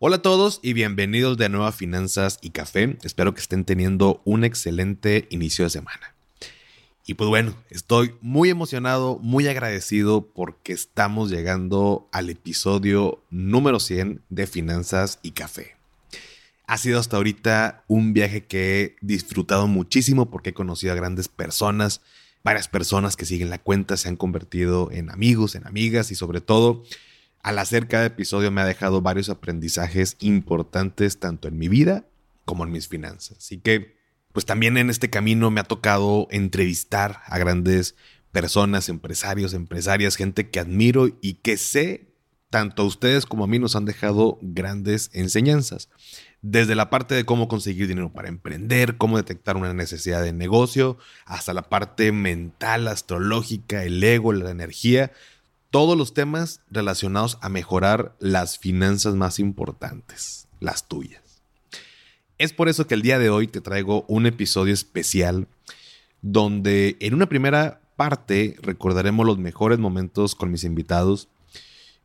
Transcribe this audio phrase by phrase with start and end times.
[0.00, 2.96] Hola a todos y bienvenidos de nuevo a Finanzas y Café.
[3.02, 6.14] Espero que estén teniendo un excelente inicio de semana.
[7.04, 14.22] Y pues bueno, estoy muy emocionado, muy agradecido porque estamos llegando al episodio número 100
[14.28, 15.74] de Finanzas y Café.
[16.68, 21.26] Ha sido hasta ahorita un viaje que he disfrutado muchísimo porque he conocido a grandes
[21.26, 22.02] personas,
[22.44, 26.40] varias personas que siguen la cuenta se han convertido en amigos, en amigas y sobre
[26.40, 26.84] todo
[27.42, 32.04] al hacer cada episodio me ha dejado varios aprendizajes importantes tanto en mi vida
[32.44, 33.38] como en mis finanzas.
[33.38, 33.96] Así que,
[34.32, 37.94] pues también en este camino me ha tocado entrevistar a grandes
[38.32, 42.08] personas, empresarios, empresarias, gente que admiro y que sé,
[42.50, 45.90] tanto a ustedes como a mí nos han dejado grandes enseñanzas.
[46.40, 50.96] Desde la parte de cómo conseguir dinero para emprender, cómo detectar una necesidad de negocio,
[51.26, 55.12] hasta la parte mental, astrológica, el ego, la energía
[55.70, 61.42] todos los temas relacionados a mejorar las finanzas más importantes, las tuyas.
[62.38, 65.48] Es por eso que el día de hoy te traigo un episodio especial
[66.22, 71.28] donde en una primera parte recordaremos los mejores momentos con mis invitados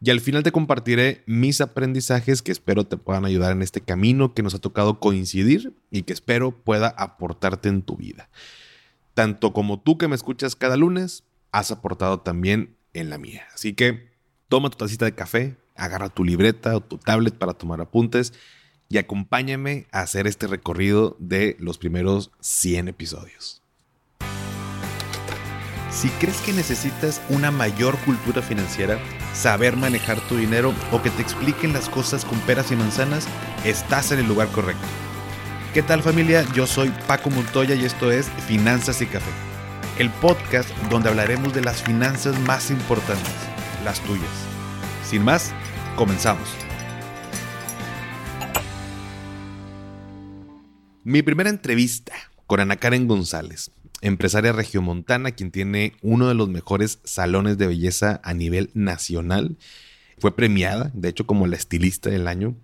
[0.02, 4.34] y al final te compartiré mis aprendizajes que espero te puedan ayudar en este camino
[4.34, 8.30] que nos ha tocado coincidir y que espero pueda aportarte en tu vida.
[9.14, 13.48] Tanto como tú que me escuchas cada lunes, has aportado también en la mía.
[13.54, 14.12] Así que
[14.48, 18.34] toma tu tacita de café, agarra tu libreta o tu tablet para tomar apuntes
[18.90, 23.62] y acompáñame a hacer este recorrido de los primeros 100 episodios.
[25.90, 29.00] Si crees que necesitas una mayor cultura financiera,
[29.34, 33.28] saber manejar tu dinero o que te expliquen las cosas con peras y manzanas,
[33.64, 34.86] estás en el lugar correcto.
[35.74, 36.46] ¿Qué tal familia?
[36.54, 39.53] Yo soy Paco Montoya y esto es Finanzas y Café
[40.00, 43.34] el podcast donde hablaremos de las finanzas más importantes,
[43.84, 44.30] las tuyas.
[45.06, 45.54] Sin más,
[45.96, 46.50] comenzamos.
[51.04, 52.14] Mi primera entrevista
[52.48, 53.72] con Ana Karen González,
[54.02, 59.58] empresaria regiomontana, quien tiene uno de los mejores salones de belleza a nivel nacional.
[60.18, 62.56] Fue premiada, de hecho, como la estilista del año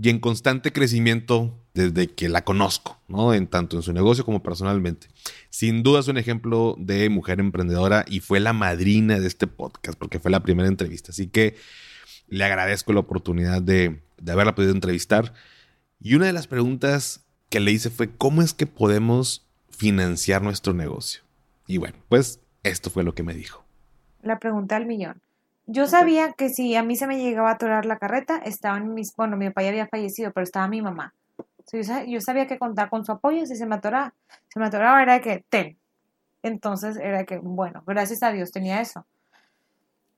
[0.00, 3.32] y en constante crecimiento desde que la conozco, ¿no?
[3.32, 5.06] En tanto en su negocio como personalmente.
[5.48, 9.96] Sin duda es un ejemplo de mujer emprendedora y fue la madrina de este podcast
[9.96, 11.12] porque fue la primera entrevista.
[11.12, 11.56] Así que
[12.26, 15.32] le agradezco la oportunidad de, de haberla podido entrevistar.
[16.00, 20.74] Y una de las preguntas que le hice fue, ¿cómo es que podemos financiar nuestro
[20.74, 21.22] negocio?
[21.68, 23.64] Y bueno, pues esto fue lo que me dijo.
[24.22, 25.22] La pregunta al millón.
[25.66, 29.14] Yo sabía que si a mí se me llegaba a atorar la carreta, estaban mis,
[29.14, 31.14] bueno, mi papá ya había fallecido, pero estaba mi mamá.
[31.72, 34.14] Yo sabía que contar con su apoyo, si se me atoraba,
[34.48, 35.76] se me atoraba era que, ten.
[36.42, 39.04] Entonces era que, bueno, gracias a Dios tenía eso.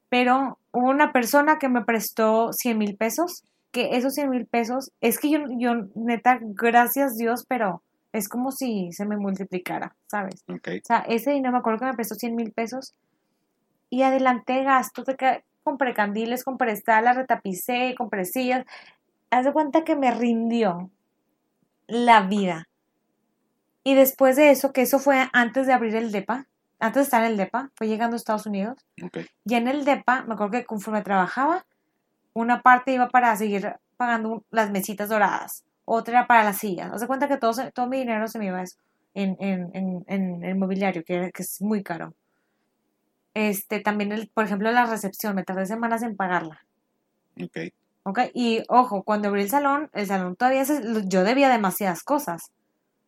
[0.08, 4.92] Pero hubo una persona que me prestó 100 mil pesos, que esos 100 mil pesos,
[5.00, 7.82] es que yo, yo, neta, gracias Dios, pero
[8.12, 10.44] es como si se me multiplicara, ¿sabes?
[10.48, 12.94] O sea, ese dinero me acuerdo que me prestó 100 mil pesos
[13.88, 18.64] y adelanté gastos de que compré candiles, compré estalas, retapicé, compré sillas.
[19.30, 20.90] Haz de cuenta que me rindió
[21.90, 22.68] la vida.
[23.84, 26.46] Y después de eso, que eso fue antes de abrir el DEPA,
[26.78, 28.78] antes de estar en el DEPA, fue llegando a Estados Unidos.
[29.02, 29.26] Okay.
[29.44, 31.66] Y en el DEPA, me acuerdo que conforme trabajaba,
[32.32, 36.92] una parte iba para seguir pagando las mesitas doradas, otra era para las sillas.
[36.92, 38.78] Haz de cuenta que todo, todo mi dinero se me iba eso,
[39.14, 42.14] en, en, en, en el mobiliario, que, que es muy caro.
[43.34, 46.64] Este, también, el, por ejemplo, la recepción, me tardé semanas en pagarla.
[47.42, 47.72] Ok.
[48.02, 50.64] Ok, y ojo, cuando abrí el salón, el salón todavía,
[51.04, 52.50] yo debía demasiadas cosas.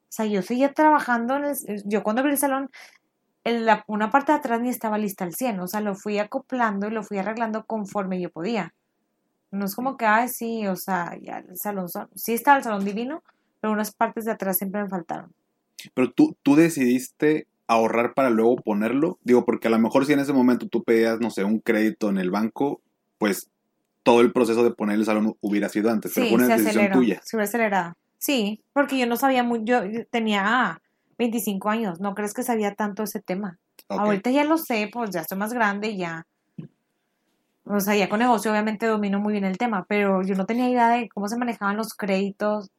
[0.09, 2.71] O sea, yo seguía trabajando, en el, yo cuando abrí el salón,
[3.45, 6.89] en una parte de atrás ni estaba lista al 100, o sea, lo fui acoplando
[6.89, 8.75] y lo fui arreglando conforme yo podía.
[9.51, 12.85] No es como que, ay, sí, o sea, ya el salón, sí está el salón
[12.85, 13.23] divino,
[13.61, 15.33] pero unas partes de atrás siempre me faltaron.
[15.95, 19.19] Pero tú, tú decidiste ahorrar para luego ponerlo?
[19.23, 22.09] Digo, porque a lo mejor si en ese momento tú pedías, no sé, un crédito
[22.09, 22.81] en el banco,
[23.19, 23.49] pues
[24.03, 27.21] todo el proceso de poner el salón hubiera sido antes, pero fue una decisión tuya.
[27.25, 27.95] Se hubiera acelerado.
[28.19, 30.81] Sí, porque yo no sabía mucho, yo tenía
[31.19, 33.59] 25 años, no crees que sabía tanto ese tema.
[33.89, 36.27] Ahorita ya lo sé, pues ya estoy más grande y ya.
[37.65, 40.69] O sea, ya con negocio obviamente domino muy bien el tema, pero yo no tenía
[40.69, 42.71] idea de cómo se manejaban los créditos.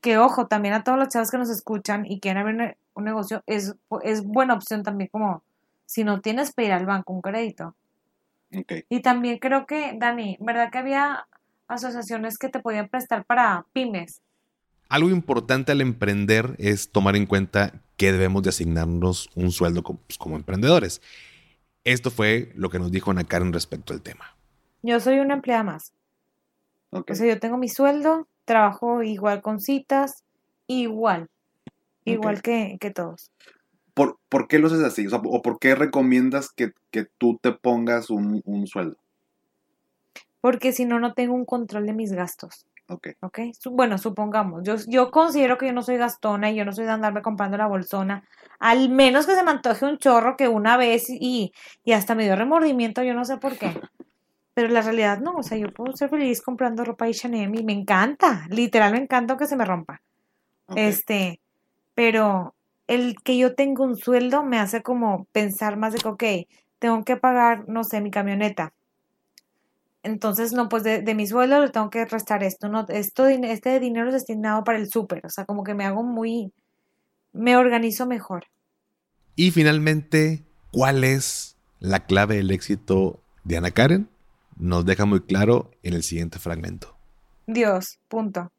[0.00, 3.42] Que ojo, también a todos los chavos que nos escuchan y quieren abrir un negocio,
[3.46, 5.42] es, es buena opción también como
[5.84, 7.74] si no tienes que ir al banco un crédito.
[8.88, 11.26] Y también creo que, Dani, ¿verdad que había
[11.68, 14.22] asociaciones que te podían prestar para pymes?
[14.88, 19.98] Algo importante al emprender es tomar en cuenta que debemos de asignarnos un sueldo como,
[20.00, 21.02] pues, como emprendedores.
[21.84, 24.36] Esto fue lo que nos dijo Ana Karen respecto al tema.
[24.82, 25.92] Yo soy una empleada más.
[26.90, 30.22] O sea, yo tengo mi sueldo, trabajo igual con citas,
[30.66, 31.28] igual.
[32.04, 33.32] Igual que, que todos.
[33.96, 35.06] ¿Por, por qué lo haces así?
[35.06, 38.98] O, sea, ¿o por qué recomiendas que, que tú te pongas un, un sueldo?
[40.42, 42.66] Porque si no, no tengo un control de mis gastos.
[42.90, 43.08] Ok.
[43.20, 43.38] ¿Ok?
[43.70, 46.90] Bueno, supongamos, yo, yo considero que yo no soy gastona y yo no soy de
[46.90, 48.22] andarme comprando la bolsona.
[48.58, 52.24] Al menos que se me antoje un chorro que una vez y, y hasta me
[52.24, 53.80] dio remordimiento, yo no sé por qué.
[54.52, 57.64] Pero la realidad no, o sea, yo puedo ser feliz comprando ropa y Chanel y
[57.64, 60.02] me encanta, literal me encanta que se me rompa.
[60.74, 61.40] Este,
[61.94, 62.55] pero
[62.86, 66.24] el que yo tenga un sueldo me hace como pensar más de que, ok,
[66.78, 68.72] tengo que pagar, no sé, mi camioneta.
[70.02, 73.80] Entonces, no, pues de, de mi sueldo le tengo que restar esto, no, esto, este
[73.80, 76.52] dinero es destinado para el súper, o sea, como que me hago muy,
[77.32, 78.44] me organizo mejor.
[79.34, 84.08] Y finalmente, ¿cuál es la clave del éxito de Ana Karen?
[84.56, 86.96] Nos deja muy claro en el siguiente fragmento.
[87.46, 88.50] Dios, punto.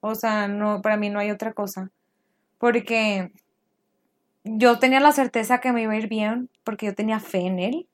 [0.00, 1.90] O sea, no, para mí no hay otra cosa.
[2.58, 3.32] Porque
[4.58, 7.58] yo tenía la certeza que me iba a ir bien, porque yo tenía fe en
[7.58, 7.86] él.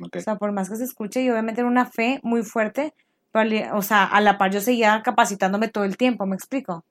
[0.00, 0.16] ok.
[0.16, 2.94] O sea, por más que se escuche, y obviamente era una fe muy fuerte,
[3.32, 6.84] pero, o sea, a la par yo seguía capacitándome todo el tiempo, ¿me explico?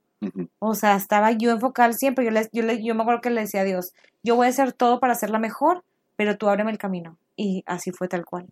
[0.59, 3.41] O sea, estaba yo enfocada siempre, yo, le, yo, le- yo me acuerdo que le
[3.41, 5.83] decía a Dios, yo voy a hacer todo para hacerla mejor,
[6.15, 7.17] pero tú ábreme el camino.
[7.35, 8.47] Y así fue tal cual.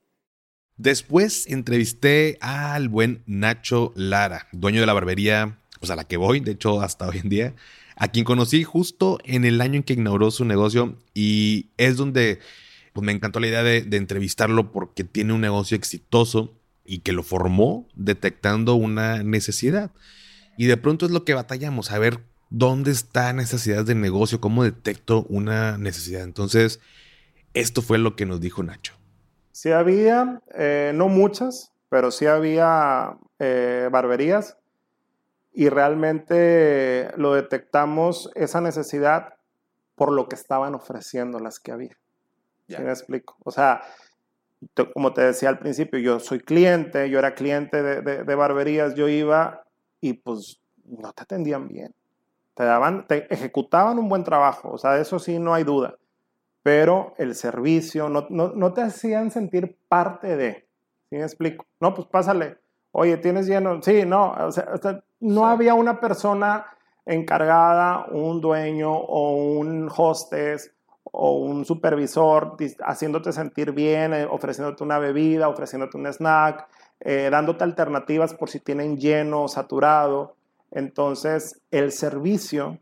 [0.78, 6.40] Después entrevisté al buen Nacho Lara, dueño de la barbería, pues a la que voy,
[6.40, 7.54] de hecho hasta hoy en día,
[7.96, 12.40] a quien conocí justo en el año en que inauguró su negocio y es donde
[12.94, 16.54] pues, me encantó la idea de, entrevistarlo porque tiene un negocio exitoso
[16.86, 19.92] y que lo formó detectando una necesidad.
[20.58, 22.20] Y de pronto es lo que batallamos, a ver
[22.50, 26.24] dónde está necesidad de negocio, cómo detecto una necesidad.
[26.24, 26.80] Entonces,
[27.54, 28.94] esto fue lo que nos dijo Nacho.
[29.52, 34.58] Sí había, eh, no muchas, pero sí había eh, barberías
[35.54, 39.36] y realmente lo detectamos esa necesidad
[39.96, 41.98] por lo que estaban ofreciendo las que había.
[42.68, 42.78] Ya.
[42.80, 43.38] ¿Sí me explico?
[43.46, 43.82] O sea,
[44.94, 48.96] como te decía al principio, yo soy cliente, yo era cliente de, de- de barberías,
[48.96, 49.64] yo iba
[50.02, 51.94] y pues no te atendían bien.
[52.56, 55.98] Te daban, te ejecutaban un buen trabajo, o sea, de eso sí no hay duda.
[56.64, 60.68] Pero el servicio, no, no, no te hacían sentir parte de.
[61.10, 61.66] ¿Sí me explico?
[61.82, 62.58] No, pues pásale.
[62.96, 63.82] Oye, ¿tienes lleno?
[63.82, 64.32] Sí, no.
[64.34, 64.66] O sea,
[65.20, 65.46] no Sí.
[65.46, 66.66] había una persona
[67.06, 70.72] encargada, un dueño o un hostess
[71.04, 72.56] o un supervisor
[72.86, 76.68] haciéndote sentir bien, eh, ofreciéndote una bebida, ofreciéndote un snack,
[77.00, 80.36] eh, dándote alternativas por si tienen lleno o saturado.
[80.72, 82.78] Entonces, el servicio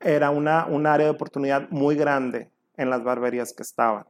[0.00, 4.04] era una, un área de oportunidad muy grande en las barberías que estaban.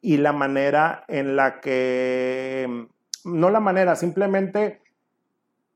[0.00, 2.86] Y la manera en la que,
[3.26, 4.80] no la manera, simplemente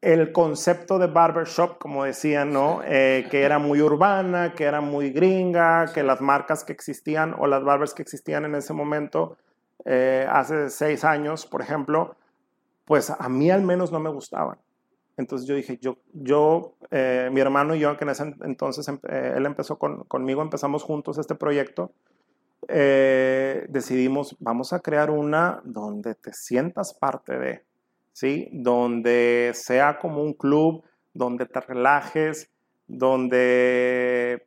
[0.00, 2.81] el concepto de barbershop, como decían, ¿no?
[2.85, 7.47] Eh, que era muy urbana, que era muy gringa, que las marcas que existían o
[7.47, 9.37] las barbers que existían en ese momento,
[9.85, 12.17] eh, hace seis años, por ejemplo,
[12.87, 14.58] pues a mí al menos no me gustaban.
[15.19, 19.00] Entonces yo dije, yo, yo eh, mi hermano y yo, que en ese entonces em-
[19.03, 21.93] él empezó con- conmigo, empezamos juntos este proyecto,
[22.69, 27.65] eh, decidimos, vamos a crear una donde te sientas parte de,
[28.12, 28.49] ¿sí?
[28.53, 30.85] Donde sea como un club,
[31.15, 32.51] donde te relajes,
[32.87, 34.46] donde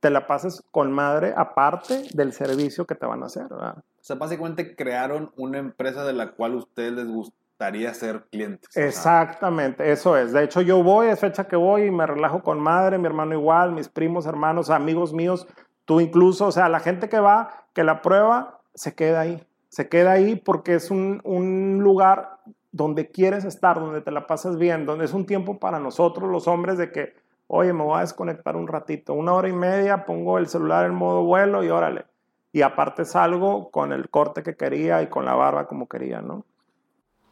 [0.00, 3.78] te la pases con madre, aparte del servicio que te van a hacer, ¿verdad?
[3.78, 8.76] O sea, básicamente crearon una empresa de la cual a ustedes les gustaría ser clientes.
[8.76, 10.32] Exactamente, eso es.
[10.32, 13.34] De hecho, yo voy, es fecha que voy y me relajo con madre, mi hermano
[13.34, 15.46] igual, mis primos, hermanos, amigos míos,
[15.88, 19.42] tú incluso, o sea, la gente que va, que la prueba, se queda ahí.
[19.70, 22.40] Se queda ahí porque es un, un lugar
[22.72, 26.46] donde quieres estar, donde te la pasas bien, donde es un tiempo para nosotros los
[26.46, 27.14] hombres de que,
[27.46, 30.94] oye, me voy a desconectar un ratito, una hora y media, pongo el celular en
[30.94, 32.04] modo vuelo y órale.
[32.52, 36.44] Y aparte salgo con el corte que quería y con la barba como quería, ¿no?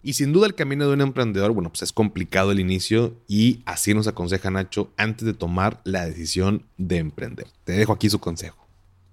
[0.06, 3.64] Y sin duda el camino de un emprendedor, bueno, pues es complicado el inicio y
[3.66, 7.48] así nos aconseja Nacho antes de tomar la decisión de emprender.
[7.64, 8.68] Te dejo aquí su consejo.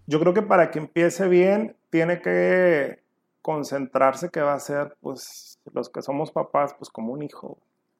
[0.05, 3.00] Yo creo que para que empiece bien, tiene que
[3.41, 7.57] concentrarse que va a ser, pues, los que somos papás, pues como un hijo,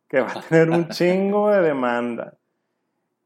[0.08, 2.36] que va a tener un chingo de demanda,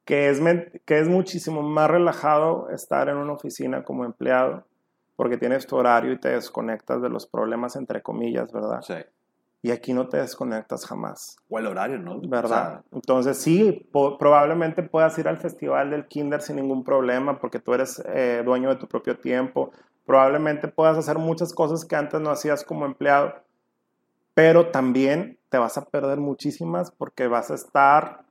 [0.05, 0.39] que es,
[0.85, 4.65] que es muchísimo más relajado estar en una oficina como empleado,
[5.17, 8.79] porque tienes tu horario y te desconectas de los problemas, entre comillas, ¿verdad?
[8.81, 8.95] Sí.
[9.63, 11.35] Y aquí no te desconectas jamás.
[11.49, 12.21] O el horario, ¿no?
[12.21, 12.83] ¿verdad?
[12.91, 17.73] Entonces sí, po- probablemente puedas ir al festival del kinder sin ningún problema porque tú
[17.73, 19.71] eres eh, dueño de tu propio tiempo.
[20.05, 23.33] Probablemente puedas hacer muchas cosas que antes no hacías como empleado,
[24.33, 28.21] pero también te vas a perder muchísimas porque vas a estar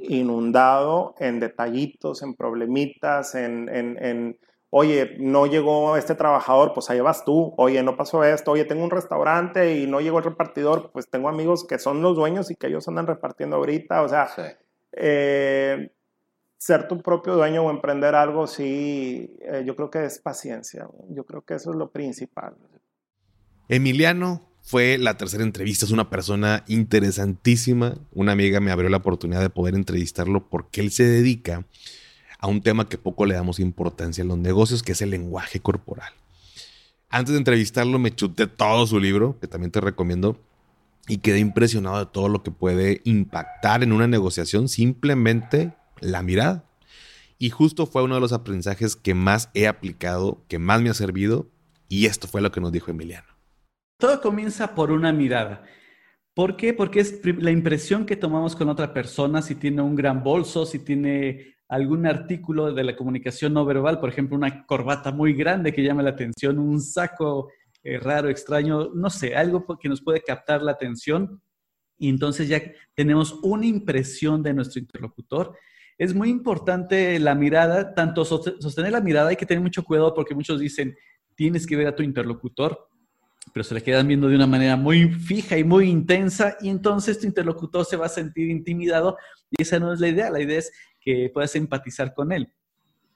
[0.00, 4.38] inundado en detallitos, en problemitas, en, en, en,
[4.70, 8.84] oye, no llegó este trabajador, pues ahí vas tú, oye, no pasó esto, oye, tengo
[8.84, 12.54] un restaurante y no llegó el repartidor, pues tengo amigos que son los dueños y
[12.54, 14.28] que ellos andan repartiendo ahorita, o sea,
[14.92, 15.90] eh,
[16.58, 21.24] ser tu propio dueño o emprender algo, sí, eh, yo creo que es paciencia, yo
[21.24, 22.54] creo que eso es lo principal.
[23.68, 29.40] Emiliano fue la tercera entrevista, es una persona interesantísima, una amiga me abrió la oportunidad
[29.40, 31.64] de poder entrevistarlo porque él se dedica
[32.38, 35.60] a un tema que poco le damos importancia en los negocios, que es el lenguaje
[35.60, 36.12] corporal.
[37.10, 40.38] Antes de entrevistarlo me chuté todo su libro, que también te recomiendo,
[41.08, 46.64] y quedé impresionado de todo lo que puede impactar en una negociación simplemente la mirada.
[47.38, 50.94] Y justo fue uno de los aprendizajes que más he aplicado, que más me ha
[50.94, 51.48] servido,
[51.88, 53.26] y esto fue lo que nos dijo Emiliano.
[53.98, 55.64] Todo comienza por una mirada.
[56.34, 56.74] ¿Por qué?
[56.74, 60.78] Porque es la impresión que tomamos con otra persona, si tiene un gran bolso, si
[60.78, 65.82] tiene algún artículo de la comunicación no verbal, por ejemplo, una corbata muy grande que
[65.82, 67.50] llame la atención, un saco
[67.82, 71.42] eh, raro, extraño, no sé, algo que nos puede captar la atención.
[71.98, 72.62] Y entonces ya
[72.94, 75.56] tenemos una impresión de nuestro interlocutor.
[75.98, 80.34] Es muy importante la mirada, tanto sostener la mirada, hay que tener mucho cuidado porque
[80.34, 80.96] muchos dicen,
[81.34, 82.88] tienes que ver a tu interlocutor,
[83.52, 87.18] pero se le quedan viendo de una manera muy fija y muy intensa y entonces
[87.18, 89.16] tu interlocutor se va a sentir intimidado
[89.50, 90.72] y esa no es la idea, la idea es
[91.08, 92.52] que puedas empatizar con él.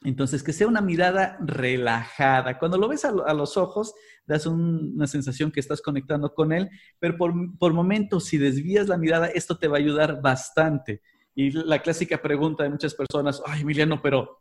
[0.02, 2.58] Entonces, que sea una mirada relajada.
[2.58, 3.92] Cuando lo ves a, los ojos,
[4.26, 8.96] das una sensación que estás conectando con él, pero por, por momentos, si desvías la
[8.96, 11.02] mirada, esto te va a ayudar bastante.
[11.34, 14.40] Y la clásica pregunta de muchas personas, ay, Emiliano, pero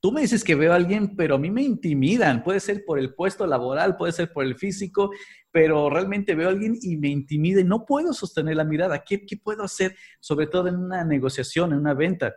[0.00, 2.44] tú me dices que veo a alguien, pero a mí me intimidan.
[2.44, 5.10] Puede ser por el puesto laboral, puede ser por el físico,
[5.50, 9.02] pero realmente veo a alguien y me intimida no puedo sostener la mirada.
[9.04, 9.96] ¿Qué, qué puedo hacer?
[10.20, 12.32] Sobre todo en una negociación, en una venta.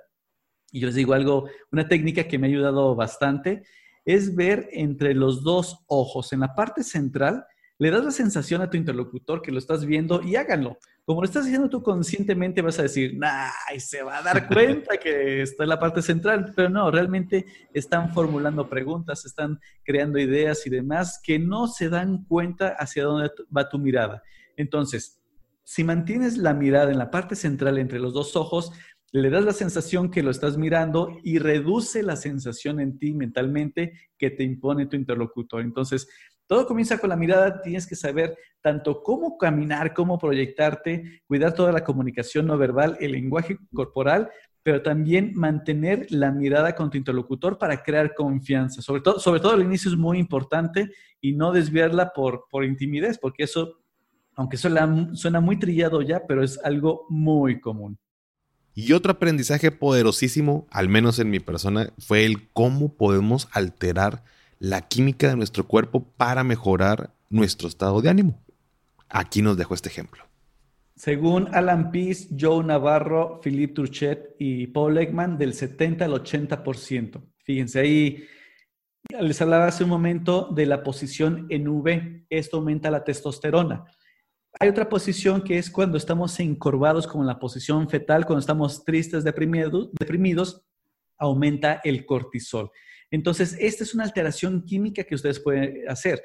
[0.71, 3.63] Y yo les digo algo, una técnica que me ha ayudado bastante
[4.05, 7.45] es ver entre los dos ojos, en la parte central,
[7.79, 10.77] le das la sensación a tu interlocutor que lo estás viendo y háganlo.
[11.05, 13.79] Como lo estás haciendo tú conscientemente, vas a decir, ¡ay!
[13.79, 16.51] Se va a dar cuenta que está en la parte central.
[16.55, 22.25] Pero no, realmente están formulando preguntas, están creando ideas y demás que no se dan
[22.25, 24.23] cuenta hacia dónde va tu mirada.
[24.57, 25.19] Entonces,
[25.63, 28.73] si mantienes la mirada en la parte central entre los dos ojos,
[29.11, 33.93] le das la sensación que lo estás mirando y reduce la sensación en ti mentalmente
[34.17, 35.61] que te impone tu interlocutor.
[35.61, 36.07] Entonces,
[36.45, 41.71] todo comienza con la mirada, tienes que saber tanto cómo caminar, cómo proyectarte, cuidar toda
[41.71, 44.29] la comunicación no verbal, el lenguaje corporal,
[44.63, 48.81] pero también mantener la mirada con tu interlocutor para crear confianza.
[48.81, 53.17] Sobre todo, sobre todo al inicio es muy importante y no desviarla por, por intimidez,
[53.17, 53.79] porque eso,
[54.35, 57.97] aunque suena, suena muy trillado ya, pero es algo muy común.
[58.79, 64.23] Y otro aprendizaje poderosísimo, al menos en mi persona, fue el cómo podemos alterar
[64.57, 68.39] la química de nuestro cuerpo para mejorar nuestro estado de ánimo.
[69.09, 70.23] Aquí nos dejo este ejemplo.
[70.95, 77.21] Según Alan Pease, Joe Navarro, Philippe Turchet y Paul Ekman, del 70 al 80%.
[77.43, 78.23] Fíjense ahí,
[79.19, 82.25] les hablaba hace un momento de la posición en V.
[82.29, 83.83] Esto aumenta la testosterona.
[84.57, 88.83] Hay otra posición que es cuando estamos encorvados, como en la posición fetal, cuando estamos
[88.83, 90.65] tristes, deprimidos, deprimidos
[91.17, 92.71] aumenta el cortisol.
[93.11, 96.21] Entonces, esta es una alteración química que ustedes pueden hacer.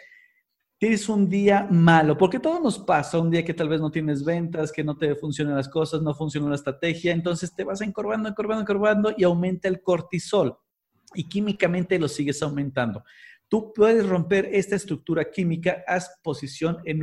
[0.79, 4.25] Tienes un día malo, porque todo nos pasa, un día que tal vez no tienes
[4.25, 8.29] ventas, que no te funcionan las cosas, no funciona la estrategia, entonces te vas encorvando,
[8.29, 10.57] encorvando, encorvando y aumenta el cortisol
[11.15, 13.05] y químicamente lo sigues aumentando.
[13.49, 17.03] Tú puedes romper esta estructura química, haz posición en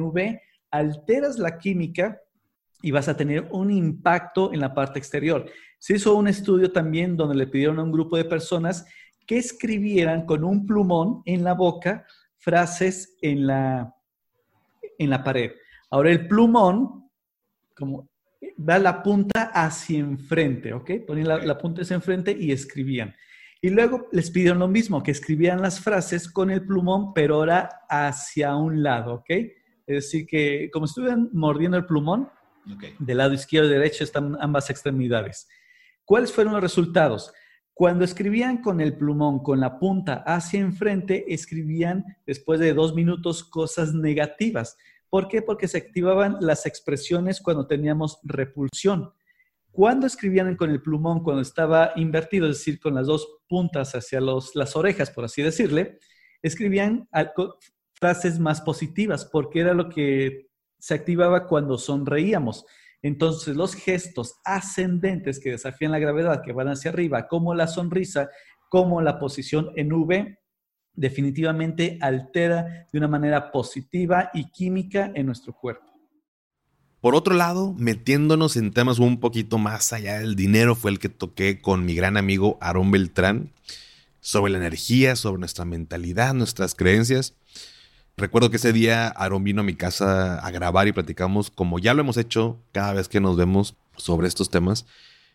[0.72, 2.22] alteras la química
[2.82, 5.46] y vas a tener un impacto en la parte exterior.
[5.78, 8.86] Se hizo un estudio también donde le pidieron a un grupo de personas
[9.26, 12.06] que escribieran con un plumón en la boca
[12.38, 13.96] frases en la,
[14.98, 15.52] en la pared.
[15.92, 17.10] Ahora el plumón,
[17.76, 18.10] como
[18.68, 20.92] va la punta hacia enfrente, ¿ok?
[21.06, 23.14] Ponían la, la, punta hacia enfrente y escribían.
[23.62, 27.70] Y luego les pidieron lo mismo, que escribieran las frases con el plumón, pero ahora
[27.88, 29.30] hacia un lado, ¿ok?
[29.98, 32.30] Es decir, que como si estuvieran mordiendo el plumón,
[33.00, 35.48] del lado izquierdo y derecho están ambas extremidades.
[36.06, 37.34] ¿Cuáles fueron los resultados?
[37.74, 43.44] Cuando escribían con el plumón, con la punta hacia enfrente, escribían después de dos minutos
[43.44, 44.78] cosas negativas.
[45.10, 45.42] ¿Por qué?
[45.42, 49.12] Porque se activaban las expresiones cuando teníamos repulsión.
[49.72, 54.20] Cuando escribían con el plumón, cuando estaba invertido, es decir, con las dos puntas hacia
[54.22, 55.98] las orejas, por así decirle,
[56.42, 57.08] escribían
[58.02, 62.66] frases más positivas, porque era lo que se activaba cuando sonreíamos.
[63.04, 68.30] Entonces, los gestos ascendentes que desafían la gravedad, que van hacia arriba, como la sonrisa,
[68.70, 70.40] como la posición en V,
[70.94, 75.86] definitivamente altera de una manera positiva y química en nuestro cuerpo.
[77.02, 81.10] Por otro lado, metiéndonos en temas un poquito más allá del dinero, fue el que
[81.10, 83.52] toqué con mi gran amigo Aarón Beltrán
[84.20, 87.36] sobre la energía, sobre nuestra mentalidad, nuestras creencias.
[88.22, 91.96] Recuerdo que ese día Aarón vino a mi casa a grabar y platicamos, como ya
[91.96, 94.86] lo hemos hecho cada vez que nos vemos sobre estos temas.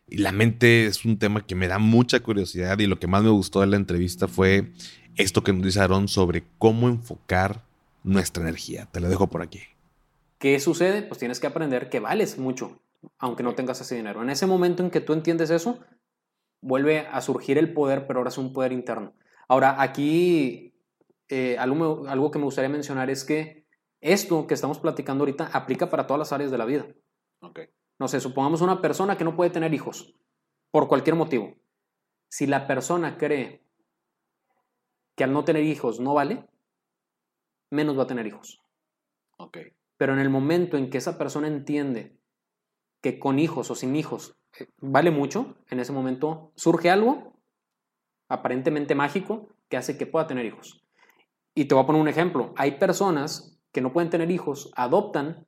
[0.07, 3.25] Y la mente es un tema que me da mucha curiosidad y lo que más
[3.25, 4.71] me gustó de la entrevista fue
[5.17, 7.65] esto que nos dice Aarón sobre cómo enfocar
[8.05, 8.87] nuestra energía.
[8.93, 9.63] Te lo dejo por aquí.
[10.39, 11.03] ¿Qué sucede?
[11.03, 12.79] Pues tienes que aprender que vales mucho,
[13.19, 14.23] aunque no tengas ese dinero.
[14.23, 15.81] En ese momento en que tú entiendes eso,
[16.61, 19.13] vuelve a surgir el poder, pero ahora es un poder interno.
[19.49, 20.76] Ahora, aquí
[21.29, 23.67] eh, algo, algo que me gustaría mencionar es que
[24.01, 26.87] esto que estamos platicando ahorita aplica para todas las áreas de la vida.
[27.41, 27.61] Ok.
[27.99, 30.15] No sé, supongamos una persona que no puede tener hijos,
[30.71, 31.55] por cualquier motivo.
[32.29, 33.63] Si la persona cree
[35.17, 36.47] que al no tener hijos no vale,
[37.71, 38.61] menos va a tener hijos.
[39.39, 39.59] Ok.
[39.97, 42.19] Pero en el momento en que esa persona entiende
[43.01, 47.41] que con hijos o sin hijos eh, vale mucho, en ese momento surge algo
[48.29, 50.86] aparentemente mágico que hace que pueda tener hijos.
[51.57, 52.53] Y te voy a poner un ejemplo.
[52.57, 55.47] Hay personas que no pueden tener hijos, adoptan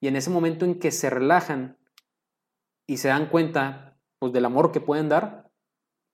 [0.00, 1.76] y en ese momento en que se relajan
[2.86, 5.50] y se dan cuenta pues, del amor que pueden dar,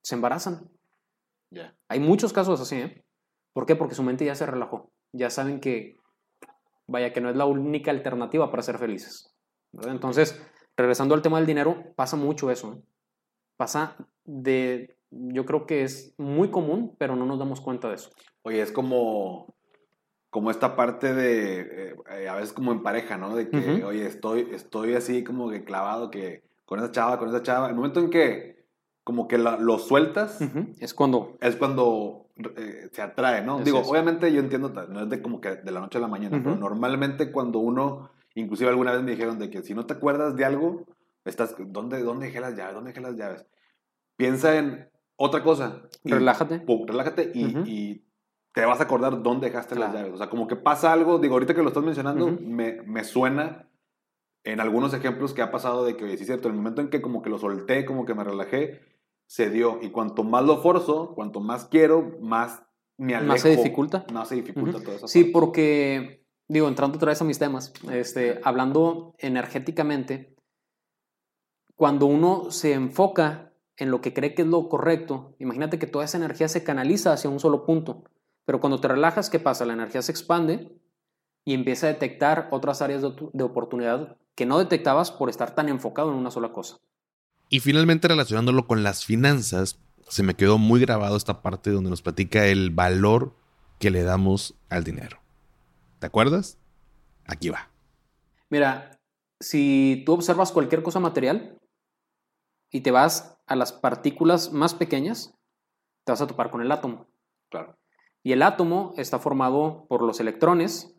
[0.03, 0.69] se embarazan.
[1.51, 1.77] Ya.
[1.89, 3.05] Hay muchos casos así, ¿eh?
[3.53, 3.77] ¿Por qué?
[3.77, 4.91] Porque su mente ya se relajó.
[5.13, 5.97] Ya saben que,
[6.89, 9.33] vaya, que no es la única alternativa para ser felices.
[9.71, 9.93] ¿verdad?
[9.93, 10.45] Entonces,
[10.77, 12.73] regresando al tema del dinero, pasa mucho eso.
[12.73, 12.83] ¿eh?
[13.57, 14.97] Pasa de,
[15.33, 18.11] yo creo que es muy común, pero no nos damos cuenta de eso.
[18.43, 19.55] Oye, es como,
[20.31, 23.35] como esta parte de, eh, eh, a veces como en pareja, ¿no?
[23.37, 23.87] De que, Ujú.
[23.87, 27.69] oye, estoy, estoy así como que clavado que con esa chava, con esa chava.
[27.69, 28.65] El momento en que
[29.05, 30.75] como que la- lo sueltas, Ujú.
[30.81, 33.57] Es cuando es cuando eh, se atrae, ¿no?
[33.57, 33.89] Así Digo, es.
[33.89, 36.53] obviamente yo entiendo, no es de como que de la noche a la mañana, pero
[36.57, 36.61] Ujú.
[36.61, 40.45] normalmente cuando uno, inclusive alguna vez me dijeron de que si no te acuerdas de
[40.45, 40.85] algo,
[41.25, 42.75] estás, ¿dónde, dónde dejé las llaves?
[42.75, 43.47] ¿Dónde dejé las llaves?
[44.17, 45.83] Piensa en otra cosa.
[46.05, 46.61] y- relájate.
[46.61, 48.03] pum, relájate y,
[48.53, 49.99] te vas a acordar dónde dejaste las Claro.
[49.99, 50.15] llaves.
[50.15, 53.69] O sea, como que pasa algo, digo, ahorita que lo estás mencionando, me, me suena
[54.45, 56.89] en algunos ejemplos que ha pasado de que, oye, sí es cierto, el momento en
[56.89, 58.81] que como que lo solté, como que me relajé,
[59.27, 59.79] se dio.
[59.83, 62.63] Y cuanto más lo forzo, cuanto más quiero, más
[62.97, 63.33] me alejo.
[63.33, 64.07] Más se dificulta.
[64.13, 64.85] Más se dificulta Ujú.
[64.85, 70.37] toda esa Sí, porque, digo, entrando otra vez a mis temas, este, hablando energéticamente,
[71.75, 76.05] cuando uno se enfoca en lo que cree que es lo correcto, imagínate que toda
[76.05, 78.05] esa energía se canaliza hacia un solo punto.
[78.45, 79.65] Pero cuando te relajas, ¿qué pasa?
[79.65, 80.79] La energía se expande
[81.45, 85.69] y empieza a detectar otras áreas de, de oportunidad que no detectabas por estar tan
[85.69, 86.79] enfocado en una sola cosa.
[87.49, 92.03] Y finalmente relacionándolo con las finanzas, se me quedó muy grabado esta parte donde nos
[92.03, 93.35] platica el valor
[93.79, 95.19] que le damos al dinero.
[95.99, 96.59] ¿Te acuerdas?
[97.27, 97.71] Aquí va.
[98.51, 98.99] Mira,
[99.41, 101.59] si tú observas cualquier cosa material
[102.71, 105.35] y te vas a las partículas más pequeñas,
[106.05, 107.07] te vas a topar con el átomo.
[107.51, 107.77] Claro.
[108.23, 110.95] Y el átomo está formado por los electrones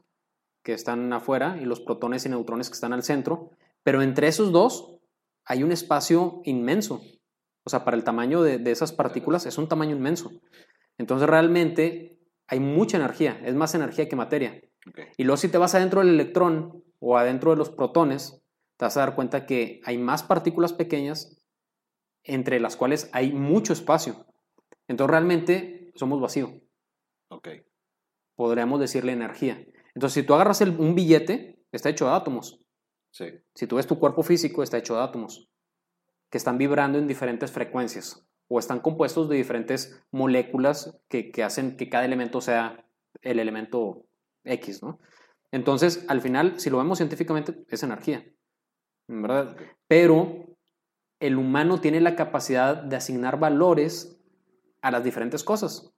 [0.63, 3.51] que están afuera y los protones y neutrones que están al centro,
[3.83, 4.97] pero entre esos dos
[5.43, 7.01] hay un espacio inmenso.
[7.63, 10.31] O sea, para el tamaño de, de esas partículas es un tamaño inmenso.
[10.97, 14.61] Entonces realmente hay mucha energía, es más energía que materia.
[14.87, 14.99] Ok.
[15.17, 18.41] Y luego si te vas adentro del electrón o adentro de los protones,
[18.77, 21.37] te vas a dar cuenta que hay más partículas pequeñas
[22.25, 24.25] entre las cuales hay mucho espacio.
[24.87, 26.61] Entonces realmente somos vacío,
[27.29, 27.47] Ok.
[28.35, 29.63] podríamos decirle energía.
[29.95, 32.59] Entonces si tú agarras el- un billete, está hecho de átomos.
[33.11, 33.25] Sí.
[33.53, 35.47] Si tú ves tu cuerpo físico, está hecho de átomos
[36.29, 41.77] que están vibrando en diferentes frecuencias o están compuestos de diferentes moléculas que, que hacen
[41.77, 42.85] que cada elemento sea
[43.21, 44.05] el elemento
[44.43, 44.99] X, ¿no?
[45.51, 48.25] Entonces, al final, si lo vemos científicamente, es energía,
[49.07, 49.55] ¿verdad?
[49.87, 50.54] Pero
[51.19, 54.21] el humano tiene la capacidad de asignar valores
[54.81, 55.93] a las diferentes cosas.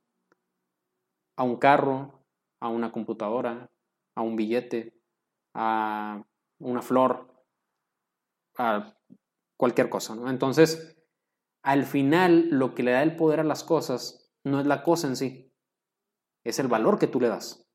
[1.36, 2.23] A un carro,
[2.60, 3.69] a una computadora,
[4.15, 4.99] a un billete,
[5.53, 6.23] a
[6.60, 7.27] una flor,
[8.58, 8.95] a
[9.58, 10.15] cualquier cosa.
[10.27, 10.97] Entonces,
[11.63, 15.08] al final, lo que le da el poder a las cosas no es la cosa
[15.08, 15.53] en sí,
[16.43, 17.67] es el valor que tú le das.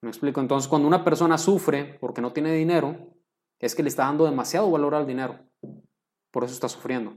[0.00, 0.40] ¿Me explico?
[0.40, 3.16] Entonces, cuando una persona sufre porque no tiene dinero,
[3.58, 5.40] es que le está dando demasiado valor al dinero.
[6.30, 7.16] Por eso está sufriendo.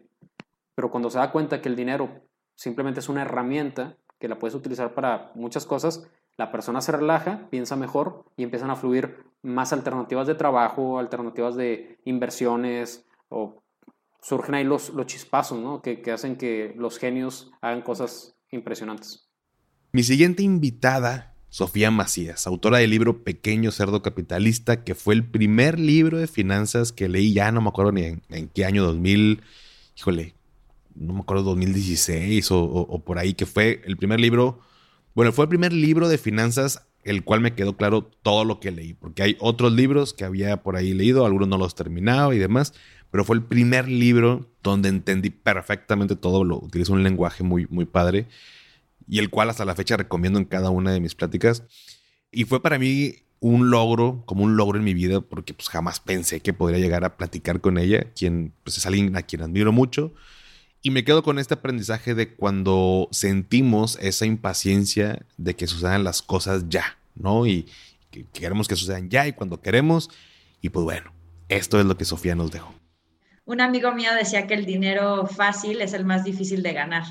[0.76, 2.10] Pero cuando se da cuenta que el dinero
[2.56, 7.50] simplemente es una herramienta que la puedes utilizar para muchas cosas, la persona se relaja,
[7.50, 13.63] piensa mejor y empiezan a fluir más alternativas de trabajo, alternativas de inversiones o
[14.21, 15.82] surgen ahí los, los chispazos, ¿no?
[15.82, 19.30] Que, que hacen que los genios hagan cosas impresionantes.
[19.91, 25.81] Mi siguiente invitada, Sofía Macías, autora del libro Pequeño Cerdo Capitalista, que fue el primer
[25.81, 29.41] libro de finanzas que leí, ya no me acuerdo ni en, en qué año, 2000,
[29.97, 30.33] híjole,
[30.95, 34.61] no me acuerdo, 2016 o, o, o por ahí, que fue el primer libro,
[35.13, 38.71] bueno, fue el primer libro de finanzas el cual me quedó claro todo lo que
[38.71, 42.39] leí, porque hay otros libros que había por ahí leído, algunos no los terminaba y
[42.39, 42.73] demás,
[43.09, 47.83] pero fue el primer libro donde entendí perfectamente todo, lo utilizo un lenguaje muy, muy
[47.83, 48.27] padre
[49.12, 51.65] y el cual hasta la fecha recomiendo en cada una de mis pláticas.
[52.32, 56.00] Y fue para mí un logro, como un logro en mi vida, porque pues jamás
[56.00, 59.74] pensé que podría llegar a platicar con ella, quien pues es alguien a quien admiro
[59.74, 60.13] mucho.
[60.82, 66.21] Y me quedo con este aprendizaje de cuando sentimos esa impaciencia de que sucedan las
[66.21, 67.45] cosas ya, ¿no?
[67.45, 67.67] Y
[68.12, 70.10] que queremos que sucedan ya y cuando queremos.
[70.62, 71.12] Y pues bueno,
[71.50, 72.74] esto es lo que Sofía nos dejó.
[73.43, 77.04] Un amigo mío decía que el dinero fácil es el más difícil de ganar.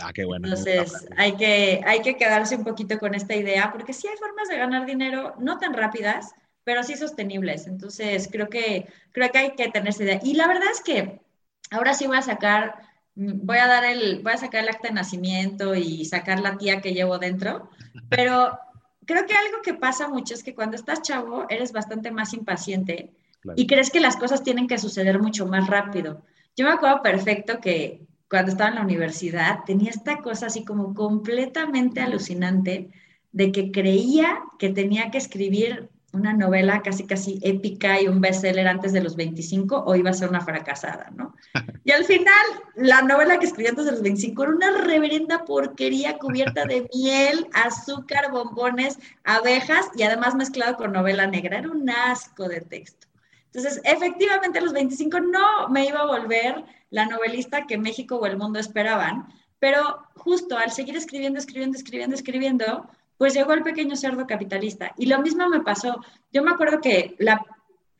[0.00, 0.48] Ah, qué bueno.
[0.48, 4.48] Entonces, hay que, hay que quedarse un poquito con esta idea, porque sí hay formas
[4.48, 6.34] de ganar dinero, no tan rápidas,
[6.64, 7.66] pero sí sostenibles.
[7.66, 10.20] Entonces, creo que, creo que hay que tener esa idea.
[10.22, 11.20] Y la verdad es que
[11.70, 12.74] ahora sí voy a sacar,
[13.14, 16.80] voy a dar el, voy a sacar el acta de nacimiento y sacar la tía
[16.80, 17.70] que llevo dentro,
[18.08, 18.58] pero
[19.06, 23.12] creo que algo que pasa mucho es que cuando estás chavo eres bastante más impaciente
[23.40, 23.60] claro.
[23.60, 26.22] y crees que las cosas tienen que suceder mucho más rápido.
[26.56, 30.94] Yo me acuerdo perfecto que cuando estaba en la universidad tenía esta cosa así como
[30.94, 32.88] completamente alucinante
[33.32, 38.66] de que creía que tenía que escribir una novela casi casi épica y un bestseller
[38.66, 41.34] antes de los 25 o iba a ser una fracasada, ¿no?
[41.84, 46.18] Y al final, la novela que escribí antes de los 25 era una reverenda porquería
[46.18, 51.58] cubierta de miel, azúcar, bombones, abejas y además mezclado con novela negra.
[51.58, 53.09] Era un asco de texto.
[53.52, 58.26] Entonces, efectivamente, a los 25 no me iba a volver la novelista que México o
[58.26, 63.96] el mundo esperaban, pero justo al seguir escribiendo, escribiendo, escribiendo, escribiendo, pues llegó el pequeño
[63.96, 64.92] cerdo capitalista.
[64.96, 66.00] Y lo mismo me pasó.
[66.32, 67.16] Yo me acuerdo que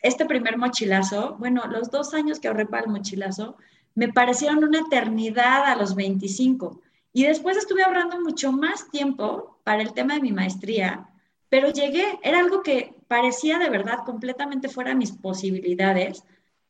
[0.00, 3.56] este primer mochilazo, bueno, los dos años que ahorré para el mochilazo,
[3.94, 6.80] me parecieron una eternidad a los 25.
[7.12, 11.10] Y después estuve ahorrando mucho más tiempo para el tema de mi maestría,
[11.50, 16.24] pero llegué, era algo que parecía de verdad completamente fuera de mis posibilidades,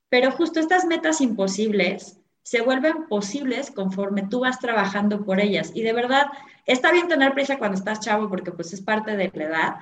[0.08, 5.70] pero justo estas metas imposibles se vuelven posibles conforme tú vas trabajando por ellas.
[5.74, 6.26] Y de verdad,
[6.66, 9.74] está bien tener prisa cuando estás chavo porque pues es parte de la edad,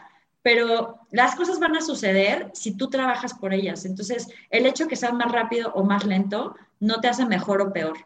[0.42, 3.84] pero las cosas van a suceder si tú trabajas por ellas.
[3.84, 7.72] Entonces, el hecho que sea más rápido o más lento no te hace mejor o
[7.72, 7.96] peor.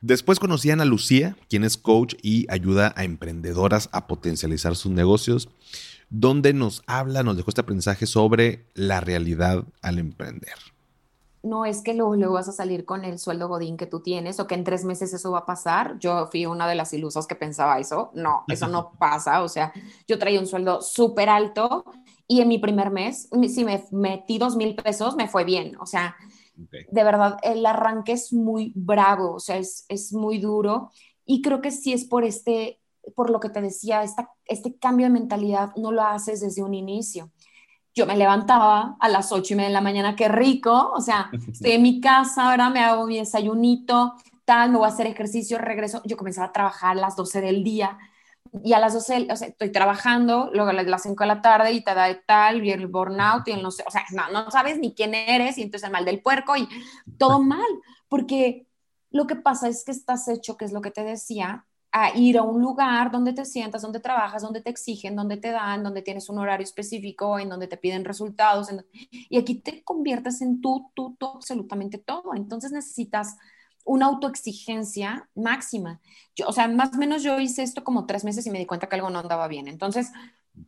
[0.00, 4.92] Después conocí a Ana Lucía, quien es coach y ayuda a emprendedoras a potencializar sus
[4.92, 5.48] negocios,
[6.10, 10.54] donde nos habla, nos dejó este aprendizaje sobre la realidad al emprender
[11.46, 14.38] no es que luego, luego, vas a salir con el sueldo godín que tú tienes
[14.40, 15.98] o que en tres meses eso va a pasar.
[15.98, 18.10] Yo fui una de las ilusas que pensaba eso.
[18.14, 19.42] No, eso no pasa.
[19.42, 19.72] O sea,
[20.06, 21.84] yo traía un sueldo súper alto
[22.28, 25.76] y en mi primer mes, si me metí dos mil pesos, me fue bien.
[25.80, 26.16] O sea,
[26.64, 26.86] okay.
[26.90, 30.90] de verdad, el arranque es muy bravo, o sea, es, es muy duro.
[31.24, 32.80] Y creo que sí es por este,
[33.14, 36.74] por lo que te decía, esta, este cambio de mentalidad no lo haces desde un
[36.74, 37.30] inicio
[37.96, 41.30] yo me levantaba a las ocho y media de la mañana, qué rico, o sea,
[41.50, 44.14] estoy en mi casa, ahora me hago mi desayunito,
[44.44, 47.64] tal, me voy a hacer ejercicio, regreso, yo comenzaba a trabajar a las 12 del
[47.64, 47.98] día,
[48.64, 51.72] y a las 12, o sea, estoy trabajando, luego a las 5 de la tarde
[51.72, 54.30] y te da de tal, y el burnout, y el no sé, o sea, no,
[54.30, 56.68] no sabes ni quién eres, y entonces el mal del puerco, y
[57.18, 57.66] todo mal,
[58.08, 58.66] porque
[59.10, 62.36] lo que pasa es que estás hecho, que es lo que te decía, a ir
[62.36, 66.02] a un lugar donde te sientas, donde trabajas, donde te exigen, donde te dan, donde
[66.02, 68.68] tienes un horario específico, en donde te piden resultados.
[69.10, 72.34] Y aquí te conviertes en tú, tú, tú, absolutamente todo.
[72.34, 73.38] Entonces necesitas
[73.86, 76.00] una autoexigencia máxima.
[76.34, 78.66] Yo, o sea, más o menos yo hice esto como tres meses y me di
[78.66, 79.68] cuenta que algo no andaba bien.
[79.68, 80.12] Entonces,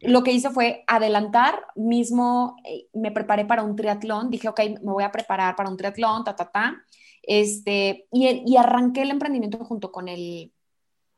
[0.01, 4.93] lo que hice fue adelantar, mismo eh, me preparé para un triatlón, dije, ok, me
[4.93, 6.83] voy a preparar para un triatlón, ta, ta, ta.
[7.23, 10.53] Este, y, y arranqué el emprendimiento junto con el,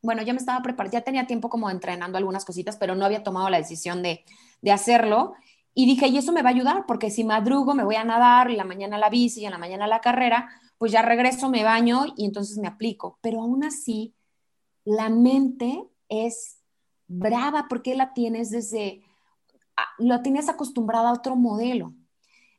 [0.02, 3.22] bueno, ya me estaba preparando, ya tenía tiempo como entrenando algunas cositas, pero no había
[3.22, 4.24] tomado la decisión de,
[4.62, 5.34] de, hacerlo.
[5.74, 8.50] Y dije, y eso me va a ayudar, porque si madrugo me voy a nadar,
[8.50, 11.62] y la mañana la bici, y en la mañana la carrera, pues ya regreso, me
[11.62, 13.18] baño y entonces me aplico.
[13.20, 14.14] Pero aún así,
[14.84, 16.58] la mente es
[17.06, 19.02] brava porque la tienes desde,
[19.98, 21.94] lo tienes acostumbrada a otro modelo.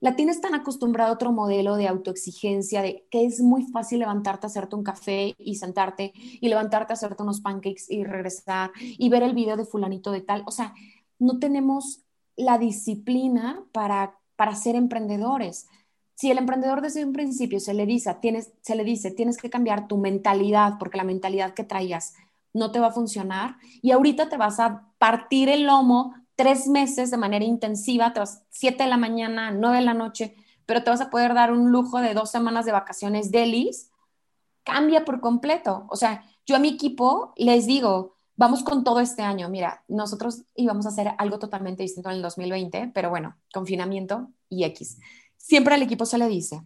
[0.02, 4.48] la tienes tan acostumbrada a otro modelo de autoexigencia, de que es muy fácil levantarte,
[4.48, 9.36] hacerte un café y sentarte, y levantarte, hacerte unos pancakes y regresar, y ver el
[9.36, 10.44] video de fulanito de tal.
[10.48, 10.74] O sea,
[11.20, 12.02] no tenemos
[12.42, 15.68] la disciplina para, para ser emprendedores.
[16.16, 19.50] Si el emprendedor desde un principio se le, dice, tienes, se le dice, tienes que
[19.50, 22.14] cambiar tu mentalidad, porque la mentalidad que traías
[22.54, 27.12] no te va a funcionar, y ahorita te vas a partir el lomo tres meses
[27.12, 31.02] de manera intensiva, tras siete de la mañana, nueve de la noche, pero te vas
[31.02, 33.90] a poder dar un lujo de dos semanas de vacaciones delis,
[34.64, 35.86] cambia por completo.
[35.90, 39.50] O sea, yo a mi equipo les digo, vamos con todo este año.
[39.50, 44.64] Mira, nosotros íbamos a hacer algo totalmente distinto en el 2020, pero bueno, confinamiento y
[44.66, 44.98] X.
[45.38, 46.62] Siempre al equipo se le dice,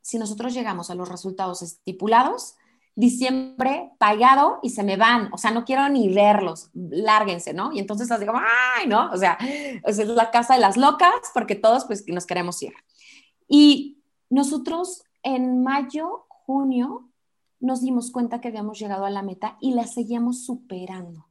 [0.00, 2.56] si nosotros llegamos a los resultados estipulados,
[2.94, 7.72] diciembre pagado y se me van, o sea, no quiero ni verlos, lárguense, ¿no?
[7.72, 9.10] Y entonces así como, ay, ¿no?
[9.12, 9.38] O sea,
[9.84, 12.74] es la casa de las locas porque todos pues nos queremos ir.
[13.48, 17.08] Y nosotros en mayo, junio,
[17.62, 21.26] nos dimos cuenta que habíamos llegado a la meta y la seguíamos superando.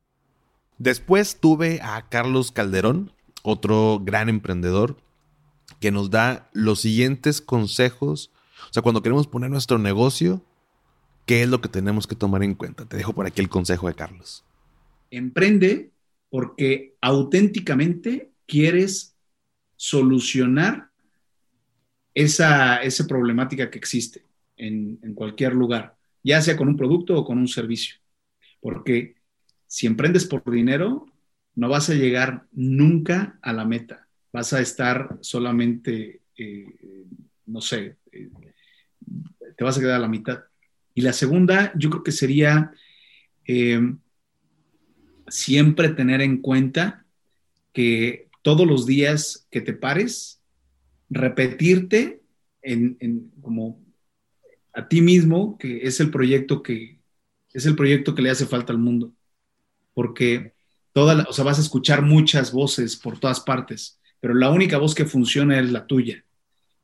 [0.79, 3.11] Después tuve a Carlos Calderón,
[3.43, 4.97] otro gran emprendedor,
[5.79, 8.31] que nos da los siguientes consejos.
[8.69, 10.43] O sea, cuando queremos poner nuestro negocio,
[11.25, 12.85] ¿Qué es lo que tenemos que tomar en cuenta?
[12.85, 14.43] Te dejo por aquí el consejo de Carlos.
[15.11, 15.91] Emprende
[16.29, 19.15] porque auténticamente quieres
[19.75, 20.89] solucionar
[22.13, 24.25] esa, esa problemática que existe
[24.57, 27.95] en, en cualquier lugar, ya sea con un producto o con un servicio.
[28.59, 29.15] Porque
[29.67, 31.07] si emprendes por dinero,
[31.55, 34.07] no vas a llegar nunca a la meta.
[34.31, 37.05] Vas a estar solamente, eh,
[37.45, 38.29] no sé, eh,
[39.57, 40.43] te vas a quedar a la mitad.
[40.93, 42.71] Y la segunda, yo creo que sería
[43.45, 43.95] eh,
[45.27, 47.05] siempre tener en cuenta
[47.73, 50.41] que todos los días que te pares,
[51.09, 52.21] repetirte
[52.61, 53.79] en, como
[54.73, 56.99] a ti mismo que es el proyecto que
[57.53, 59.11] es el proyecto que le hace falta al mundo.
[59.93, 60.53] Porque
[60.93, 64.95] toda o sea, vas a escuchar muchas voces por todas partes, pero la única voz
[64.95, 66.23] que funciona es la tuya.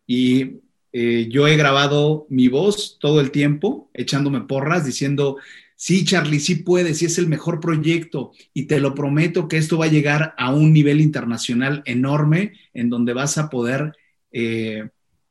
[0.05, 0.61] Y
[0.93, 5.37] eh, yo he grabado mi voz todo el tiempo, echándome porras, diciendo,
[5.75, 9.77] sí, Charlie, sí puedes, sí es el mejor proyecto y te lo prometo que esto
[9.77, 13.93] va a llegar a un nivel internacional enorme en donde vas a poder
[14.31, 14.89] eh,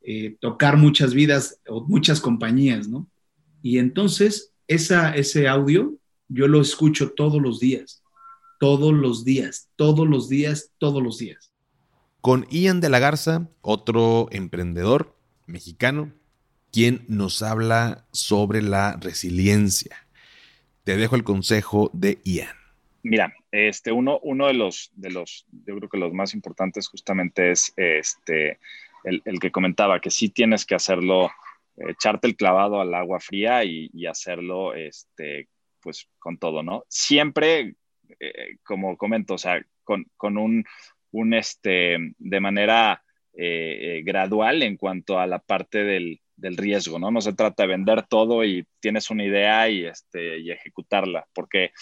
[0.08, 3.08] eh, tocar muchas vidas o muchas compañías, ¿no?
[3.60, 5.96] Y entonces esa, ese audio
[6.28, 8.04] yo lo escucho todos los días,
[8.60, 11.50] todos los días, todos los días, todos los días.
[12.20, 15.16] Con Ian de la Garza, otro emprendedor,
[15.46, 16.12] mexicano,
[16.70, 20.06] quien nos habla sobre la resiliencia.
[20.84, 22.54] Te dejo el consejo de Ian.
[23.02, 27.50] Mira, este, uno, uno de los, de los, yo creo que los más importantes justamente
[27.50, 28.60] es este,
[29.06, 31.30] el, que comentaba, que sí tienes que hacerlo,
[31.76, 35.48] echarte el clavado al agua fría y, hacerlo, este,
[35.80, 36.84] pues, con todo, ¿no?
[36.88, 37.76] Siempre,
[38.20, 40.64] eh, como comento, o sea, con, con un,
[41.12, 47.10] un, este, de manera eh, eh, gradual en cuanto a la parte del, riesgo, ¿no?
[47.10, 51.72] No se trata de vender todo y tienes una idea y, este, y ejecutarla, porque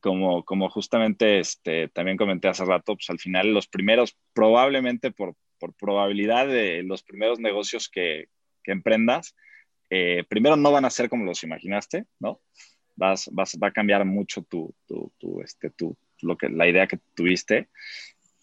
[0.00, 5.36] como, como justamente este, también comenté hace rato, pues al final los primeros, probablemente por,
[5.62, 8.26] por probabilidad de los primeros negocios que,
[8.64, 9.36] que emprendas,
[9.90, 12.40] eh, primero no van a ser como los imaginaste, ¿no?
[12.96, 16.88] Vas, vas, va a cambiar mucho tu, tu, tu, este, tu, lo que, la idea
[16.88, 17.68] que tuviste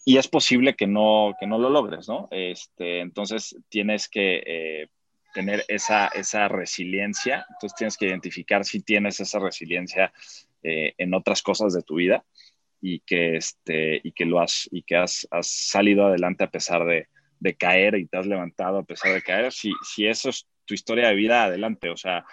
[0.06, 2.26] y es posible que no, que no lo logres, ¿no?
[2.30, 4.88] Este, entonces tienes que eh,
[5.34, 10.10] tener esa, esa resiliencia, entonces tienes que identificar si tienes esa resiliencia
[10.62, 12.24] eh, en otras cosas de tu vida
[12.80, 16.84] y que, este, y que, lo has, y que has, has salido adelante a pesar
[16.84, 19.52] de, de, caer y te has levantado a pesar de caer.
[19.52, 21.90] Si, si eso es tu historia de vida, adelante.
[21.90, 22.24] O sea,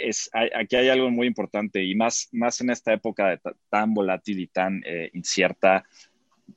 [0.00, 3.40] es, aquí hay algo muy importante y más, más en esta época de
[3.70, 5.84] tan volátil y tan eh, incierta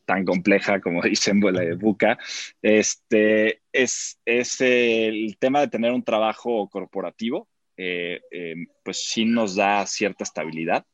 [0.06, 2.18] tan compleja como dicen de Buca,
[2.62, 9.56] este, es, es, el tema de tener un trabajo corporativo, eh, eh, pues sí nos
[9.56, 10.86] da cierta estabilidad,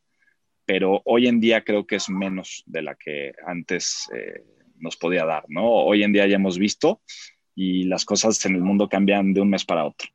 [0.71, 4.41] pero hoy en día creo que es menos de la que antes eh,
[4.79, 5.65] nos podía dar, ¿no?
[5.65, 7.01] Hoy en día ya hemos visto
[7.53, 10.07] y las cosas en el mundo cambian de un mes para otro.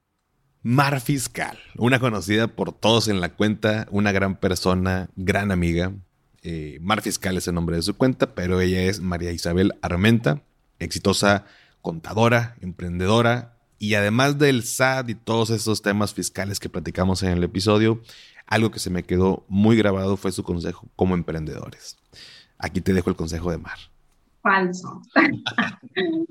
[0.62, 5.92] Mar Fiscal, una conocida por todos en la cuenta, una gran persona, gran amiga,
[6.42, 10.42] eh, Mar Fiscal es el nombre de su cuenta, pero ella es María Isabel Armenta,
[10.78, 11.44] exitosa
[11.82, 17.44] contadora, emprendedora, y además del SAT y todos esos temas fiscales que platicamos en el
[17.44, 18.00] episodio,
[18.46, 21.96] algo que se me quedó muy grabado fue su consejo como emprendedores.
[22.58, 23.78] Aquí te dejo el consejo de Mar.
[24.42, 25.02] falso.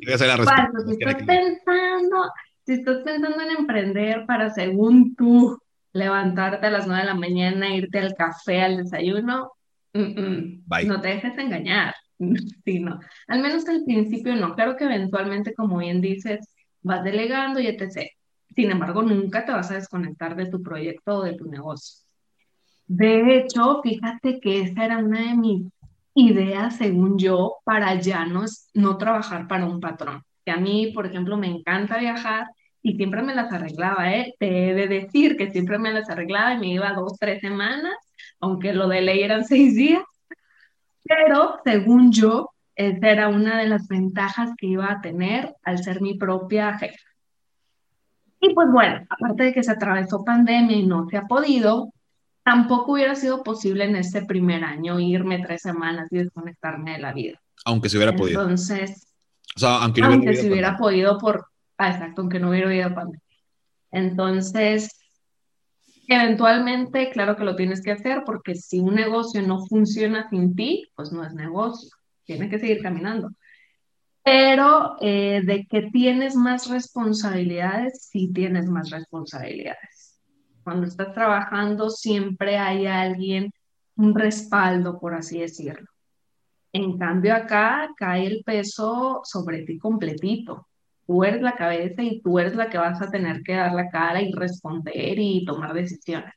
[0.07, 0.71] La respuesta.
[0.71, 0.87] Falso.
[0.87, 2.31] Si estás pensando,
[2.65, 5.59] si estás pensando en emprender para según tú
[5.93, 9.51] levantarte a las 9 de la mañana, irte al café, al desayuno,
[9.93, 10.85] mm, mm, Bye.
[10.85, 11.93] no te dejes engañar.
[12.65, 12.99] Sí, no.
[13.27, 14.55] Al menos al principio no.
[14.55, 16.39] Claro que eventualmente, como bien dices,
[16.81, 18.09] vas delegando y etc.
[18.55, 22.04] Sin embargo, nunca te vas a desconectar de tu proyecto o de tu negocio.
[22.87, 25.67] De hecho, fíjate que esa era una de mis
[26.13, 30.23] ideas, según yo, para ya no, no trabajar para un patrón.
[30.45, 32.47] Que a mí, por ejemplo, me encanta viajar
[32.81, 34.35] y siempre me las arreglaba, ¿eh?
[34.39, 37.95] Te he de decir que siempre me las arreglaba y me iba dos, tres semanas,
[38.39, 40.03] aunque lo de ley eran seis días.
[41.03, 46.01] Pero, según yo, esa era una de las ventajas que iba a tener al ser
[46.01, 47.09] mi propia jefa.
[48.41, 51.91] Y pues bueno, aparte de que se atravesó pandemia y no se ha podido,
[52.45, 57.11] tampoco hubiera sido posible en este primer año irme tres semanas y desconectarme de la
[57.11, 57.41] vida.
[57.65, 58.41] Aunque se hubiera podido.
[58.41, 59.07] Entonces,
[59.55, 61.47] O sea, aunque no aunque hubiera se hubiera podido por,
[61.79, 63.19] ah, exacto, aunque no hubiera habido pandemia.
[63.91, 64.91] Entonces,
[66.07, 70.87] eventualmente, claro que lo tienes que hacer porque si un negocio no funciona sin ti,
[70.95, 71.89] pues no es negocio,
[72.25, 73.31] tiene que seguir caminando.
[74.23, 79.94] Pero eh, de que tienes más responsabilidades, sí tienes más responsabilidades.
[80.65, 83.53] Cuando estás trabajando, siempre hay alguien,
[83.97, 85.87] un respaldo, por así decirlo.
[86.73, 90.67] En cambio, acá cae el peso sobre ti completito.
[91.05, 93.91] Tú eres la cabeza y tú eres la que vas a tener que dar la
[93.91, 96.33] cara y responder y tomar decisiones.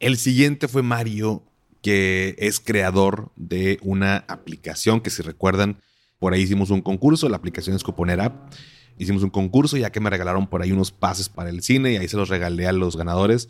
[0.00, 1.44] El siguiente fue Mario,
[1.80, 5.78] que es creador de una aplicación que si recuerdan,
[6.18, 8.52] por ahí hicimos un concurso, la aplicación es Cuponer App.
[8.98, 11.96] Hicimos un concurso ya que me regalaron por ahí unos pases para el cine y
[11.96, 13.48] ahí se los regalé a los ganadores.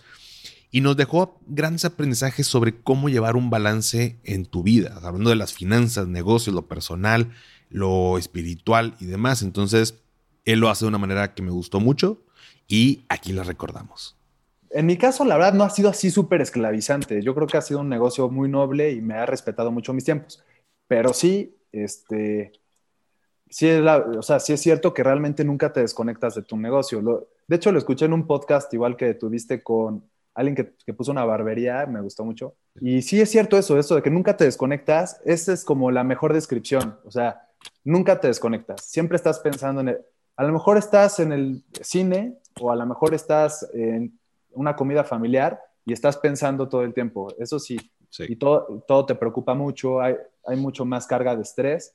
[0.71, 5.37] Y nos dejó grandes aprendizajes sobre cómo llevar un balance en tu vida, hablando de
[5.37, 7.33] las finanzas, negocios, lo personal,
[7.71, 9.43] lo espiritual y demás.
[9.43, 9.95] Entonces,
[10.45, 12.23] él lo hace de una manera que me gustó mucho
[12.67, 14.19] y aquí la recordamos.
[14.71, 17.23] En mi caso, la verdad, no ha sido así súper esclavizante.
[17.23, 20.05] Yo creo que ha sido un negocio muy noble y me ha respetado mucho mis
[20.05, 20.45] tiempos.
[20.87, 22.53] Pero sí, este,
[23.51, 26.57] sí es, la- o sea, sí es cierto que realmente nunca te desconectas de tu
[26.57, 27.01] negocio.
[27.01, 30.95] Lo- de hecho, lo escuché en un podcast igual que tuviste con alguien que, que
[30.95, 32.55] puso una barbería, me gustó mucho.
[32.81, 36.05] Y sí es cierto eso, eso de que nunca te desconectas, esa es como la
[36.05, 36.99] mejor descripción.
[37.05, 37.43] O sea,
[37.85, 38.85] nunca te desconectas.
[38.85, 39.99] Siempre estás pensando en el,
[40.37, 44.19] a lo mejor estás en el cine o a lo mejor estás en
[44.53, 47.29] una comida familiar y estás pensando todo el tiempo.
[47.39, 47.77] Eso sí,
[48.11, 48.25] Sí.
[48.29, 50.15] y todo, todo te preocupa mucho, hay,
[50.47, 51.95] hay mucho más carga de estrés.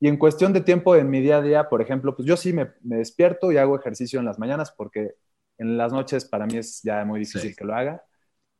[0.00, 2.52] Y en cuestión de tiempo en mi día a día, por ejemplo, pues yo sí
[2.52, 5.14] me, me despierto y hago ejercicio en las mañanas porque
[5.58, 7.56] en las noches para mí es ya muy difícil Sí.
[7.56, 8.04] que lo haga.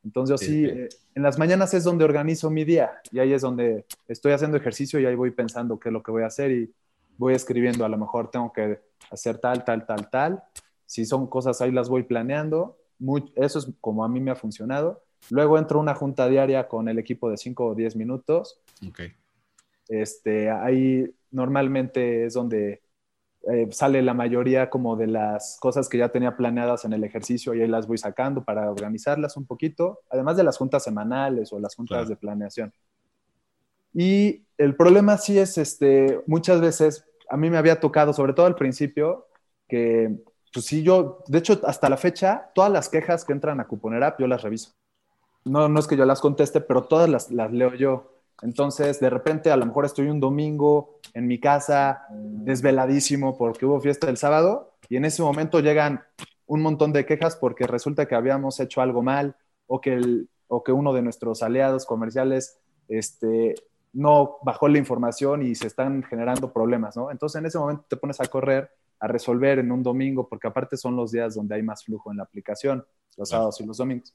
[0.02, 0.78] Entonces yo Sí, sí, sí.
[0.80, 4.56] eh, en las mañanas es donde organizo mi día y ahí es donde estoy haciendo
[4.56, 6.72] ejercicio y ahí voy pensando qué es lo que voy a hacer y
[7.18, 10.42] voy escribiendo, a lo mejor tengo que hacer tal, tal, tal, tal.
[10.86, 12.78] Si son cosas ahí las voy planeando.
[12.98, 15.02] Muy- eso es como a mí me ha funcionado.
[15.30, 18.60] Luego entro a una junta diaria con el equipo de 5 o 10 minutos.
[18.88, 19.00] Ok.
[19.88, 22.82] Este, ahí normalmente es donde
[23.48, 27.54] eh, sale la mayoría como de las cosas que ya tenía planeadas en el ejercicio
[27.54, 31.60] y ahí las voy sacando para organizarlas un poquito, además de las juntas semanales o
[31.60, 32.08] las juntas Claro.
[32.08, 32.72] de planeación.
[33.94, 38.46] Y el problema sí es, este, muchas veces, a mí me había tocado, sobre todo
[38.46, 39.26] al principio,
[39.68, 40.14] que,
[40.52, 44.02] pues sí, yo, de hecho, hasta la fecha, todas las quejas que entran a Cuponer
[44.02, 44.72] App, yo las reviso.
[45.44, 48.15] No, no es que yo las conteste, pero todas las, las leo yo.
[48.42, 53.80] Entonces, de repente, a lo mejor estoy un domingo en mi casa, desveladísimo porque hubo
[53.80, 56.02] fiesta el sábado, y en ese momento llegan
[56.46, 60.62] un montón de quejas porque resulta que habíamos hecho algo mal o que, el- o
[60.62, 63.54] que uno de nuestros aliados comerciales este,
[63.92, 67.10] no bajó la información y se están generando problemas, ¿no?
[67.10, 68.70] Entonces, en ese momento te pones a correr
[69.00, 72.18] a resolver en un domingo, porque aparte son los días donde hay más flujo en
[72.18, 72.84] la aplicación,
[73.16, 74.14] los sábados y los domingos.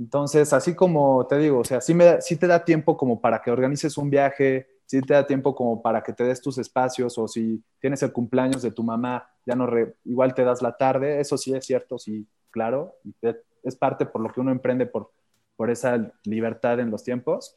[0.00, 3.42] Entonces, así como te digo, o sea, sí, me da- te da tiempo como para
[3.42, 7.18] que organices un viaje, sí te da tiempo como para que te des tus espacios,
[7.18, 10.76] o si tienes el cumpleaños de tu mamá, ya no, re- igual te das la
[10.76, 12.96] tarde, eso sí es cierto, sí, claro,
[13.62, 15.12] es parte por lo que uno emprende por,
[15.56, 17.56] por esa libertad en los tiempos,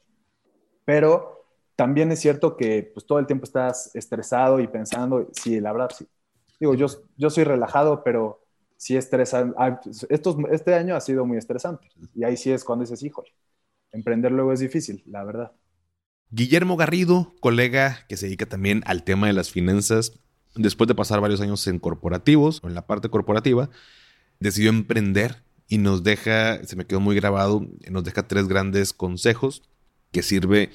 [0.86, 5.72] pero también es cierto que pues todo el tiempo estás estresado y pensando, sí, la
[5.74, 6.08] verdad, sí.
[6.60, 6.88] Digo, yo,
[7.18, 8.43] yo soy relajado, pero
[8.84, 9.56] sí estresante.
[10.10, 11.88] Estos, este año ha sido muy estresante.
[12.14, 13.30] Y ahí sí es cuando dices, híjole,
[13.94, 15.54] emprender luego es difícil, la verdad.
[16.32, 20.20] Guillermo Garrido, colega que se dedica también al tema de las finanzas,
[20.56, 23.70] después de pasar varios años en corporativos o en la parte corporativa,
[24.42, 29.64] decidió emprender y nos deja, se me quedó muy grabado, nos deja tres grandes consejos
[30.12, 30.72] que sirve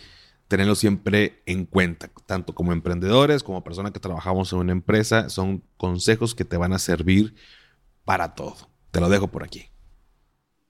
[0.47, 5.63] tenerlo siempre en cuenta, tanto como emprendedores, como personas que trabajamos en una empresa, son
[5.77, 7.35] consejos que te van a servir
[8.09, 8.55] para todo.
[8.91, 9.65] Te lo dejo por aquí.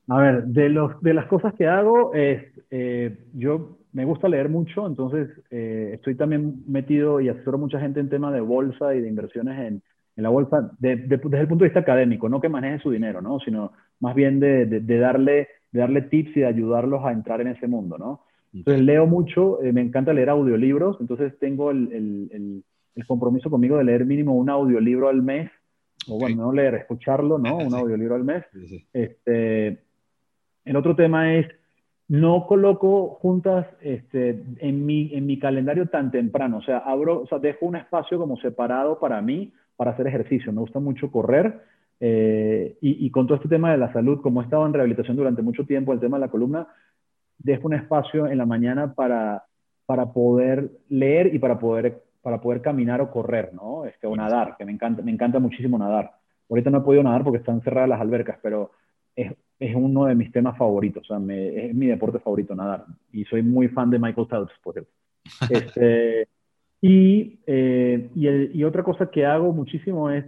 [0.08, 4.48] A ver, de, los, de las cosas que hago es, eh, yo me gusta leer
[4.48, 8.92] mucho, entonces eh, estoy también metido y asesoro a mucha gente en tema de bolsa
[8.92, 9.82] y de inversiones en,
[10.16, 13.38] en la bolsa desde el punto de vista académico, no que maneje su dinero, ¿no?
[13.38, 13.70] sino
[14.00, 17.68] más bien de, de, darle, de darle tips y de ayudarlos a entrar en ese
[17.68, 17.98] mundo.
[17.98, 18.22] ¿no?
[18.52, 22.64] Entonces leo mucho, eh, me encanta leer audiolibros, entonces tengo el, el,
[22.96, 25.48] el, compromiso conmigo de leer mínimo un audiolibro al mes,
[26.06, 27.56] o bueno, no leer, escucharlo, ¿no?
[27.56, 28.44] Un audiolibro al mes.
[28.92, 29.78] Este,
[30.64, 31.46] el otro tema es,
[32.08, 37.26] no coloco juntas este, en, mi, en mi calendario tan temprano, o sea, abro, o
[37.26, 40.52] sea, dejo un espacio como separado para mí, para hacer ejercicio.
[40.52, 41.60] Me gusta mucho correr
[42.00, 45.16] eh, y, y, con todo este tema de la salud, como he estado en rehabilitación
[45.16, 46.68] durante mucho tiempo, el tema de la columna,
[47.38, 49.44] dejo un espacio en la mañana para,
[49.86, 53.86] para poder leer y para poder, para poder caminar o correr, ¿no?
[53.86, 56.12] Este, o nadar, que me encanta, me encanta muchísimo nadar.
[56.50, 58.72] Ahorita no he podido nadar porque están cerradas las albercas, pero
[59.16, 62.84] es, es uno de mis temas favoritos, o sea, me, es mi deporte favorito nadar.
[63.12, 64.92] Y soy muy fan de Michael Phelps, por cierto.
[65.50, 66.28] Este,
[66.82, 70.26] y, eh, y, y, otra cosa que hago muchísimo es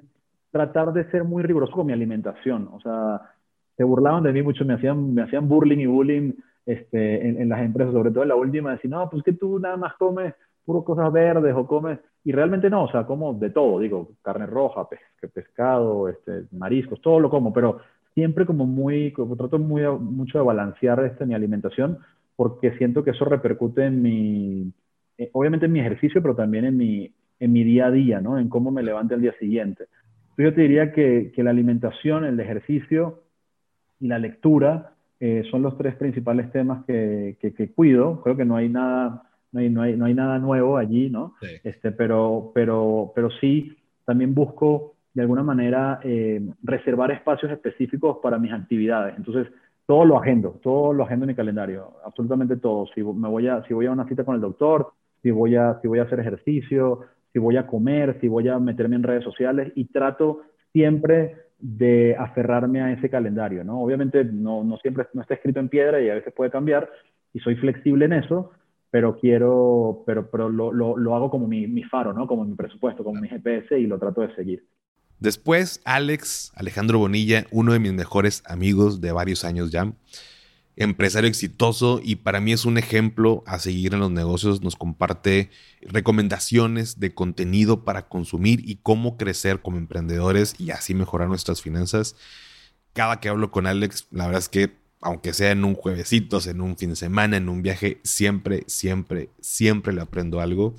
[0.50, 2.70] tratar de ser muy riguroso con mi alimentación.
[2.72, 3.20] O sea,
[3.76, 6.32] se burlaban de mí mucho, me hacían, me hacían burling y bullying
[6.64, 9.76] este, en, las empresas, sobre todo en la última, decir, no, pues que tú nada
[9.76, 10.34] más comes
[10.70, 14.46] puro cosas verdes o comes, y realmente no, o sea, como de todo, digo, carne
[14.46, 14.86] roja,
[15.34, 17.80] pescado, este, mariscos, todo lo como, pero
[18.14, 21.98] siempre como muy, como trato muy, mucho de balancear este, mi alimentación,
[22.36, 24.72] porque siento que eso repercute en mi,
[25.18, 28.38] eh, obviamente en mi ejercicio, pero también en mi, en mi día a día, ¿no?
[28.38, 29.88] En cómo me levante al día siguiente.
[30.30, 33.24] Entonces yo te diría que, que la alimentación, el ejercicio
[33.98, 38.22] y la lectura eh, son los tres principales temas que, que, cuido.
[38.22, 41.34] Creo que no hay nada, no hay, no hay, no hay nada nuevo allí, ¿no?
[41.64, 48.38] Este, pero, pero, pero sí, también busco de alguna manera eh, reservar espacios específicos para
[48.38, 49.16] mis actividades.
[49.16, 49.52] Entonces,
[49.86, 52.86] todo lo agendo, todo lo agendo en mi calendario, absolutamente todo.
[52.94, 54.92] Si, me voy a, si voy a una cita con el doctor,
[55.22, 57.00] si voy, a, si voy a hacer ejercicio,
[57.32, 60.42] si voy a comer, si voy a meterme en redes sociales y trato
[60.72, 63.82] siempre de aferrarme a ese calendario, ¿no?
[63.82, 66.88] Obviamente no, no siempre no está escrito en piedra y a veces puede cambiar
[67.34, 68.52] y soy flexible en eso,
[68.90, 72.26] pero quiero, pero, pero lo, lo, lo hago como mi, mi, faro, ¿no?
[72.26, 74.66] Como mi presupuesto, como mi GPS y lo trato de seguir.
[75.20, 79.92] Después, Alex, Alejandro Bonilla, uno de mis mejores amigos de varios años ya,
[80.76, 84.62] empresario exitoso y para mí es un ejemplo a seguir en los negocios.
[84.62, 85.50] Nos comparte
[85.82, 92.16] recomendaciones de contenido para consumir y cómo crecer como emprendedores y así mejorar nuestras finanzas.
[92.94, 96.60] Cada que hablo con Alex, la verdad es que aunque sea en un juevesito, en
[96.60, 100.74] un fin de semana, en un viaje, siempre, siempre, siempre le aprendo algo.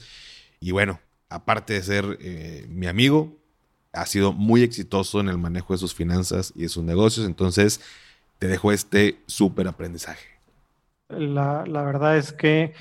[0.59, 0.99] Y bueno,
[1.29, 3.35] aparte de ser eh, mi amigo,
[3.93, 7.25] ha sido muy exitoso en el manejo de sus finanzas y de sus negocios.
[7.25, 7.81] Entonces,
[8.41, 10.27] te dejo este súper aprendizaje?
[11.09, 12.73] La, verdad es que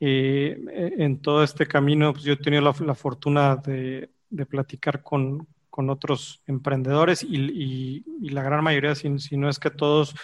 [0.00, 4.10] eh, en todo este camino pues yo he tenido la, fortuna de,
[4.50, 10.16] platicar con, con, otros emprendedores y, la gran mayoría, si, no es que todos,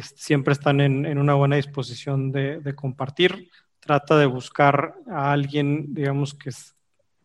[0.00, 3.50] siempre están en, en, una buena disposición de, de, compartir.
[3.80, 6.50] Trata de buscar a alguien, digamos, que,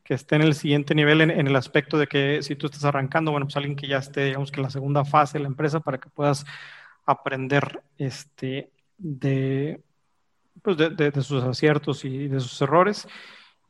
[0.04, 3.32] que esté en el siguiente nivel en, el aspecto de que si tú estás arrancando,
[3.32, 5.80] bueno, pues alguien que ya esté, digamos, que en la segunda fase de la empresa
[5.80, 6.46] para que puedas
[7.06, 9.82] aprender este, de,
[10.62, 13.08] pues de, sus aciertos y de sus errores.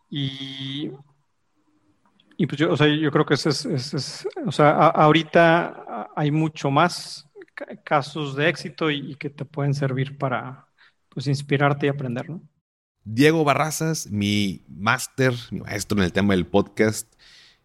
[0.10, 0.92] Y,
[2.38, 6.72] y pues yo, o sea, yo creo que es, es, o sea, ahorita hay mucho
[6.72, 7.29] más
[7.84, 10.68] casos de éxito y, que te pueden servir para
[11.10, 12.42] pues, inspirarte y aprender, ¿no?
[13.04, 17.12] Diego Barrazas, mi máster, mi maestro en el tema del podcast,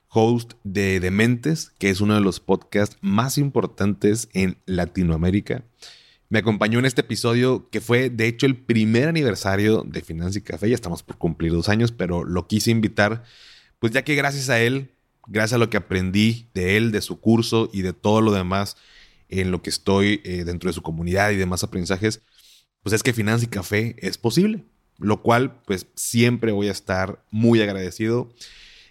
[0.09, 5.65] host de Dementes, que es uno de los podcasts más importantes en Latinoamérica.
[6.31, 10.43] Me acompañó en este episodio que fue de hecho el primer aniversario de Finanza y
[10.43, 10.69] Café.
[10.69, 13.25] Ya estamos por cumplir dos años, pero lo quise invitar,
[13.79, 14.93] pues ya que gracias a él,
[15.27, 18.77] gracias a lo que aprendí de él, de su curso y de todo lo demás
[19.41, 22.23] en lo que estoy eh, dentro de su comunidad y demás aprendizajes,
[22.83, 24.65] pues es que Finanza y Café es posible,
[24.99, 28.31] lo cual pues siempre voy a estar muy agradecido.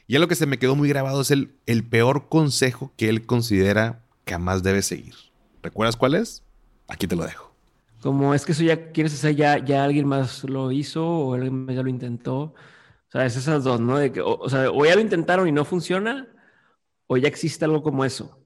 [0.07, 3.25] Y lo que se me quedó muy grabado es el, el peor consejo que él
[3.25, 5.15] considera que jamás debe seguir.
[5.61, 6.43] ¿Recuerdas cuál es?
[6.87, 7.53] Aquí te lo dejo.
[8.01, 11.65] Como es que eso ya quieres hacer, ya, ya alguien más lo hizo o alguien
[11.65, 12.53] más ya lo intentó.
[13.07, 13.97] O sea, es esas dos, ¿no?
[13.97, 16.27] De que, o, sea, o ya lo intentaron y no funciona,
[17.07, 18.42] o ya existe algo como eso.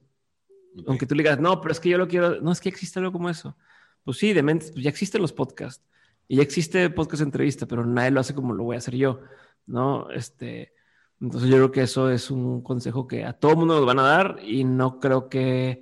[0.86, 3.00] Aunque tú le digas, no, pero es que yo lo quiero, no, es que existe
[3.00, 3.58] algo como eso.
[4.04, 5.84] Pues sí, de mentes, pues ya existen los podcasts.
[6.28, 9.22] Y ya existe podcast entrevista, pero nadie lo hace como lo voy a hacer yo,
[9.66, 10.10] ¿no?
[10.12, 10.74] Este,
[11.22, 14.04] entonces yo creo que eso es un consejo que a todo mundo nos van a
[14.04, 15.82] dar y no creo que,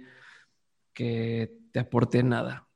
[0.94, 2.68] que te aporte nada.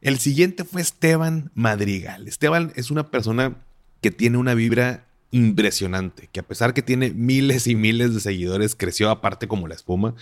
[0.00, 2.28] El siguiente fue Esteban Madrigal.
[2.28, 3.56] Esteban es una persona
[4.02, 8.76] que tiene una vibra impresionante, que a pesar que tiene miles y miles de seguidores,
[8.76, 10.14] creció aparte como la espuma,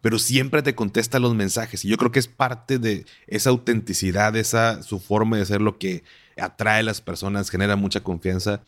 [0.00, 1.84] pero siempre te contesta los mensajes.
[1.84, 5.78] Y yo creo que es parte de esa autenticidad, esa su forma de ser lo
[5.78, 6.04] que
[6.36, 8.62] atrae a las personas, genera mucha confianza.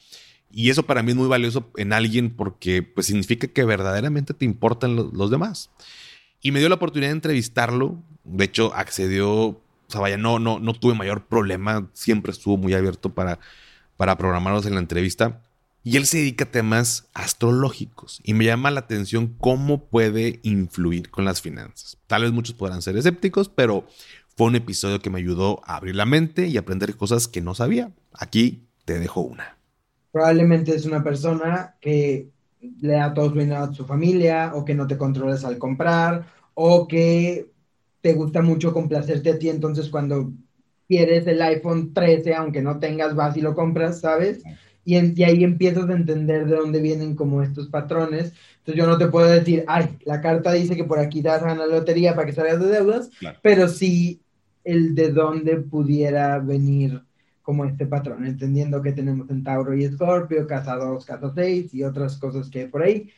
[0.50, 4.44] Y eso para mí es muy valioso en alguien porque pues significa que verdaderamente te
[4.44, 5.70] importan los demás.
[6.42, 8.02] Y me dio la oportunidad de entrevistarlo.
[8.24, 11.88] De hecho, accedió, o sea, vaya, no, no, no tuve mayor problema.
[11.92, 13.38] Siempre estuvo muy abierto para,
[13.96, 15.42] para programarnos en la entrevista.
[15.82, 21.10] Y él se dedica a temas astrológicos y me llama la atención cómo puede influir
[21.10, 21.96] con las finanzas.
[22.06, 23.86] Tal vez muchos podrán ser escépticos, pero
[24.36, 27.54] fue un episodio que me ayudó a abrir la mente y aprender cosas que no
[27.54, 27.92] sabía.
[28.12, 29.56] Aquí te dejo una.
[30.12, 32.28] Probablemente es una persona que
[32.80, 36.26] le da todo su dinero a su familia o que no te controles al comprar
[36.54, 37.50] o que
[38.00, 40.32] te gusta mucho complacerte a ti, entonces cuando
[40.88, 44.42] quieres el iPhone 13, aunque no tengas, vas y lo compras, ¿sabes?
[44.96, 48.32] Y, ahí empiezas a entender de dónde vienen como estos patrones.
[48.58, 51.42] Entonces yo no te puedo decir, ay, la carta dice que por aquí te vas
[51.42, 53.10] a ganar la lotería para que salgas de deudas,
[53.42, 54.20] pero sí
[54.64, 57.02] el de dónde pudiera venir
[57.42, 61.82] como este patrón, entendiendo que tenemos en Tauro y Escorpio, casa 2, casa 6 y
[61.82, 63.10] otras cosas que hay por ahí.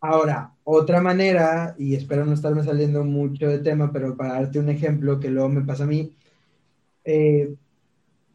[0.00, 4.68] Ahora, otra manera, y espero no estarme saliendo mucho de tema, pero para darte un
[4.68, 6.12] ejemplo que luego me pasa a mí,
[7.04, 7.54] eh,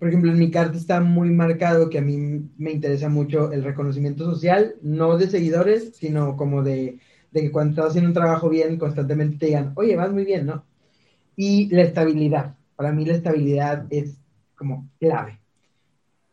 [0.03, 2.17] por ejemplo, en mi carta está muy marcado que a mí
[2.57, 6.99] me interesa mucho el reconocimiento social, no de seguidores, sino como de,
[7.31, 10.65] que cuando estás haciendo un trabajo bien, constantemente te digan, oye, vas muy bien, ¿no?
[11.37, 12.53] Y la estabilidad.
[12.75, 14.17] Para mí la estabilidad es
[14.57, 15.39] como clave.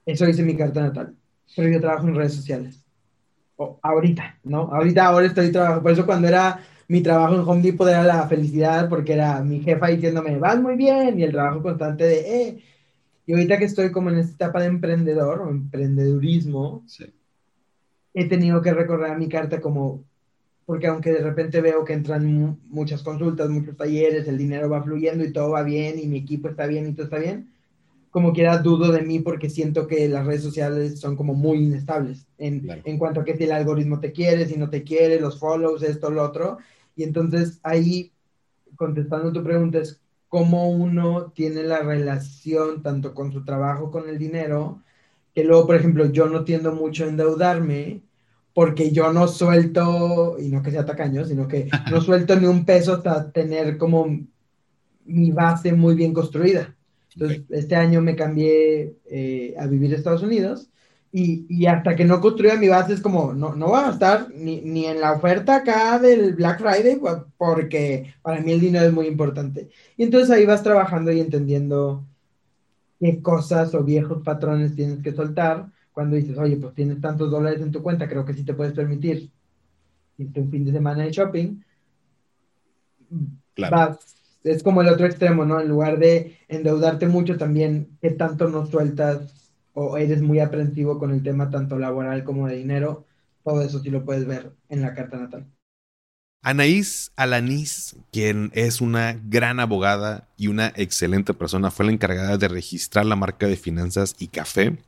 [0.05, 1.15] Eso dice mi carta natal.
[1.55, 2.85] Pero yo trabajo en redes sociales.
[3.55, 4.63] O, ahorita, ¿no?
[4.63, 5.83] Ahorita, ahora estoy trabajando.
[5.85, 9.61] Por eso cuando era mi trabajo en Home Depot era la felicidad porque era mi
[9.61, 12.65] jefa diciéndome, vas muy bien, y el trabajo constante de, eh,
[13.31, 16.85] y ahorita que estoy como en esta etapa de emprendedor o emprendedurismo,
[18.13, 20.03] he tenido que recorrer a mi carta como,
[20.67, 25.23] porque aunque de repente veo que entran muchas consultas, muchos talleres, el dinero va fluyendo
[25.23, 27.53] y todo va bien y mi equipo está bien y todo está bien,
[28.11, 32.27] como quiera dudo de mí porque siento que las redes sociales son como muy inestables
[32.37, 35.39] en, en cuanto a que si el algoritmo te quiere, si no te quiere, los
[35.39, 36.59] follows, esto, lo otro.
[36.97, 38.11] Y entonces ahí,
[38.75, 40.01] contestando tu pregunta, es
[40.31, 44.81] cómo uno tiene la relación tanto con su trabajo, con el dinero,
[45.35, 48.03] que luego, por ejemplo, yo no tiendo mucho a endeudarme
[48.55, 52.65] porque yo no suelto, y no que sea tacaño, sino que no suelto ni un
[52.65, 54.07] peso hasta tener como
[55.05, 56.77] mi base muy bien construida.
[57.15, 60.70] Entonces, este año me cambié eh, a vivir a Estados Unidos
[61.13, 64.61] y, hasta que no construya mi base es como, no, no va a estar ni,
[64.61, 67.01] ni, en la oferta acá del Black Friday,
[67.37, 69.71] porque para mí el dinero es muy importante.
[69.97, 72.05] Y entonces ahí vas trabajando y entendiendo
[73.01, 77.61] qué cosas o viejos patrones tienes que soltar cuando dices, oye, pues tienes tantos dólares
[77.61, 79.31] en tu cuenta, creo que sí te puedes permitir
[80.17, 81.61] un fin de semana de shopping.
[83.55, 83.99] Claro.
[84.45, 85.61] es como el otro extremo, ¿no?
[85.61, 89.40] En lugar de endeudarte mucho, también, ¿qué tanto no sueltas
[89.75, 93.07] o eres muy aprensivo con el tema tanto laboral como de dinero,
[93.45, 95.47] todo eso sí lo puedes ver en la carta natal.
[96.43, 102.49] Anaís Alanís, quien es una gran abogada y una excelente persona, fue la encargada de
[102.49, 104.79] registrar la marca de finanzas y café.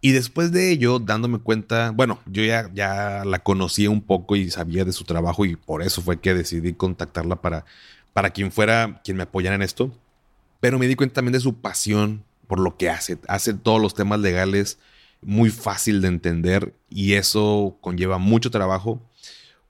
[0.00, 4.50] Y después de ello, dándome cuenta, bueno, yo ya, ya la conocía un poco y
[4.50, 7.66] sabía de su trabajo y por eso fue que decidí contactarla para,
[8.14, 9.92] para quien fuera quien me apoyara en esto.
[10.60, 13.16] Pero me di cuenta también de su pasión por lo que hace.
[13.28, 14.80] Hace todos los temas legales
[15.22, 19.00] muy fácil de entender y eso conlleva mucho trabajo.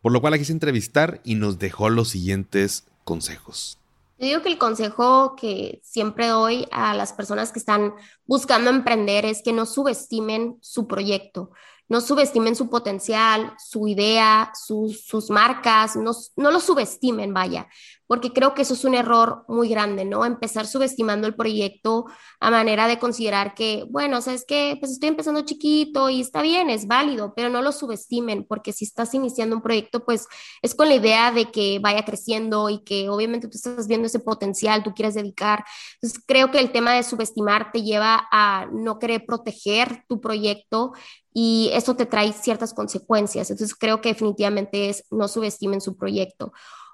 [0.00, 3.78] Por lo cual la quise entrevistar y nos dejó los siguientes consejos.
[4.18, 7.92] Yo digo que el consejo que siempre doy a las personas que están
[8.24, 11.50] buscando emprender es que no subestimen su proyecto,
[11.86, 17.68] no subestimen su potencial, su idea, sus marcas, no, no lo subestimen, vaya,
[18.10, 20.24] porque creo que eso es un error muy grande, ¿no?
[20.24, 22.06] Empezar subestimando el proyecto
[22.40, 26.70] a manera de considerar que, bueno, sabes que pues estoy empezando chiquito y está bien,
[26.70, 30.26] es válido, pero no lo subestimen, porque si estás iniciando un proyecto, pues
[30.60, 34.18] es con la idea de que vaya creciendo y que obviamente tú estás viendo ese
[34.18, 35.64] potencial, tú quieres dedicar.
[35.94, 40.94] Entonces, creo que el tema de subestimar te lleva a no querer proteger tu proyecto
[41.32, 43.50] y eso te trae ciertas consecuencias.
[43.52, 46.52] Entonces, creo que definitivamente es no subestimen su proyecto.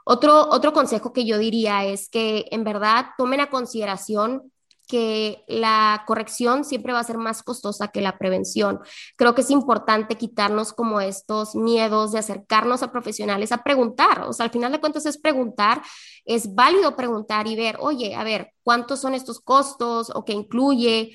[0.09, 4.53] Otro, otro consejo que yo diría es que en verdad tomen a consideración
[4.87, 8.79] que la corrección siempre va a ser más costosa que la prevención.
[9.17, 14.23] Creo que es importante quitarnos como estos miedos de acercarnos a profesionales a preguntar.
[14.23, 15.83] O sea, al final de cuentas es preguntar,
[16.25, 21.11] es válido preguntar y ver, oye, a ver, ¿cuántos son estos costos o qué incluye?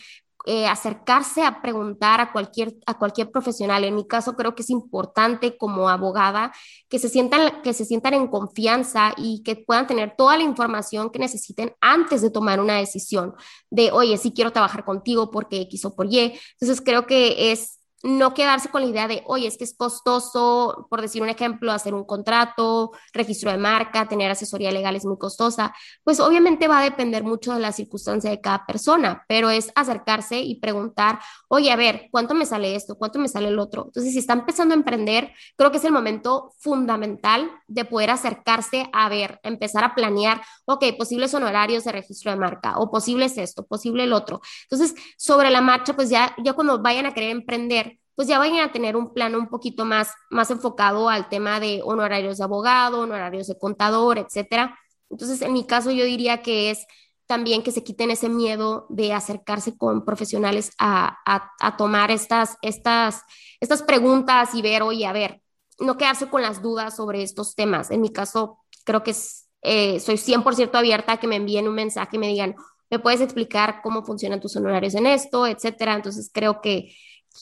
[0.45, 3.83] Eh, acercarse a preguntar a cualquier, a cualquier profesional.
[3.83, 6.51] En mi caso, creo que es importante como abogada
[6.89, 11.11] que se, sientan, que se sientan en confianza y que puedan tener toda la información
[11.11, 13.35] que necesiten antes de tomar una decisión
[13.69, 16.33] de, oye, sí quiero trabajar contigo porque X o por Y.
[16.53, 20.87] Entonces, creo que es no quedarse con la idea de, oye, es que es costoso,
[20.89, 25.17] por decir un ejemplo, hacer un contrato, registro de marca, tener asesoría legal es muy
[25.17, 25.73] costosa,
[26.03, 30.39] pues obviamente va a depender mucho de la circunstancia de cada persona, pero es acercarse
[30.39, 32.95] y preguntar, oye, a ver, ¿cuánto me sale esto?
[32.95, 33.85] ¿Cuánto me sale el otro?
[33.85, 38.89] Entonces, si está empezando a emprender, creo que es el momento fundamental de poder acercarse
[38.93, 43.65] a ver, empezar a planear, ok, posibles honorarios de registro de marca o posibles esto,
[43.65, 44.41] posible el otro.
[44.69, 48.59] Entonces, sobre la marcha, pues ya, ya cuando vayan a querer emprender, pues ya vayan
[48.59, 53.01] a tener un plano un poquito más, más enfocado al tema de honorarios de abogado,
[53.01, 54.77] honorarios de contador, etcétera.
[55.09, 56.85] Entonces, en mi caso, yo diría que es
[57.31, 63.23] también que se quiten ese miedo de acercarse con profesionales a, a, tomar estas, estas,
[63.61, 65.41] estas preguntas y ver, oye, a ver,
[65.79, 67.89] no quedarse con las dudas sobre estos temas.
[67.89, 71.75] En mi caso, creo que es, eh, soy 100% abierta a que me envíen un
[71.75, 72.55] mensaje y me digan,
[72.89, 75.95] ¿me puedes explicar cómo funcionan tus honorarios en esto, etcétera?
[75.95, 76.93] Entonces, creo que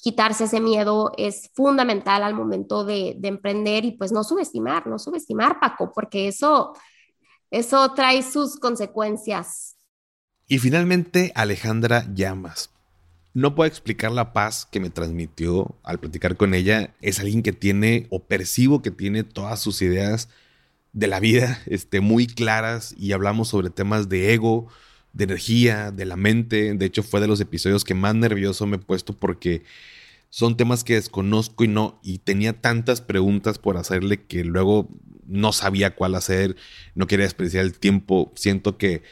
[0.02, 5.60] quitarse ese miedo es fundamental al momento de, emprender y pues no subestimar, no subestimar,
[5.60, 6.74] Paco, porque eso,
[7.52, 9.78] eso trae sus consecuencias.
[10.48, 12.72] Y finalmente, Alejandra Llamas.
[13.34, 16.96] No puedo explicar la paz que me transmitió al platicar con ella.
[17.02, 20.30] Es alguien que tiene o percibo que tiene todas sus ideas
[20.94, 24.68] de la vida este, muy claras y hablamos sobre temas de ego,
[25.14, 26.74] de energía, de la mente.
[26.74, 29.64] De hecho, fue de los episodios que más nervioso me he puesto porque
[30.30, 34.90] son temas que desconozco y no, y tenía tantas preguntas por hacerle que luego
[35.26, 36.56] no sabía cuál hacer,
[36.96, 38.32] no quería desperdiciar el tiempo.
[38.36, 39.04] Siento que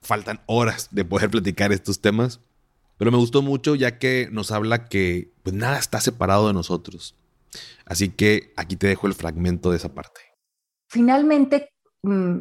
[0.00, 2.40] faltan horas de poder platicar estos temas,
[2.98, 7.16] pero me gustó mucho ya que nos habla que pues nada está separado de nosotros.
[7.86, 10.20] Así que aquí te dejo el fragmento de esa parte.
[10.88, 11.68] Finalmente,
[12.02, 12.38] mm,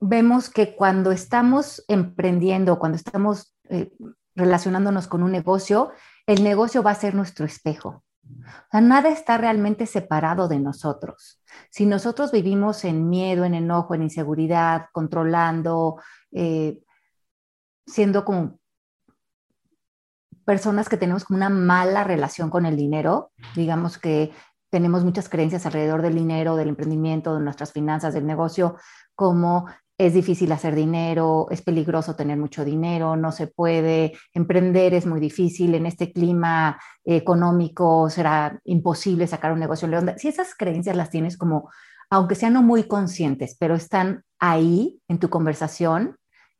[0.00, 3.90] vemos que cuando estamos emprendiendo, cuando estamos eh,
[4.34, 5.92] relacionándonos con un negocio,
[6.26, 8.04] el negocio va a ser nuestro espejo.
[8.28, 11.42] O sea, nada está realmente separado de nosotros.
[11.70, 16.00] Si nosotros vivimos en miedo, en enojo, en inseguridad, controlando,
[16.32, 16.80] eh,
[17.86, 18.58] siendo como
[20.44, 24.32] personas que tenemos una mala relación con el dinero, digamos que
[24.70, 28.76] tenemos muchas creencias alrededor del dinero, del emprendimiento, de nuestras finanzas, del negocio,
[29.14, 29.66] como
[29.98, 35.20] es difícil hacer dinero, es peligroso tener mucho dinero, no se puede, emprender es muy
[35.20, 41.10] difícil, en este clima económico será imposible sacar un negocio en Si esas creencias las
[41.10, 41.70] tienes como,
[42.10, 46.16] aunque sean no muy conscientes, pero están ahí en tu conversación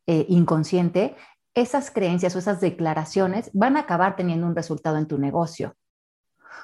[0.07, 1.15] eh, inconsciente,
[1.55, 5.75] esas creencias o esas declaraciones van a acabar teniendo un resultado en tu negocio.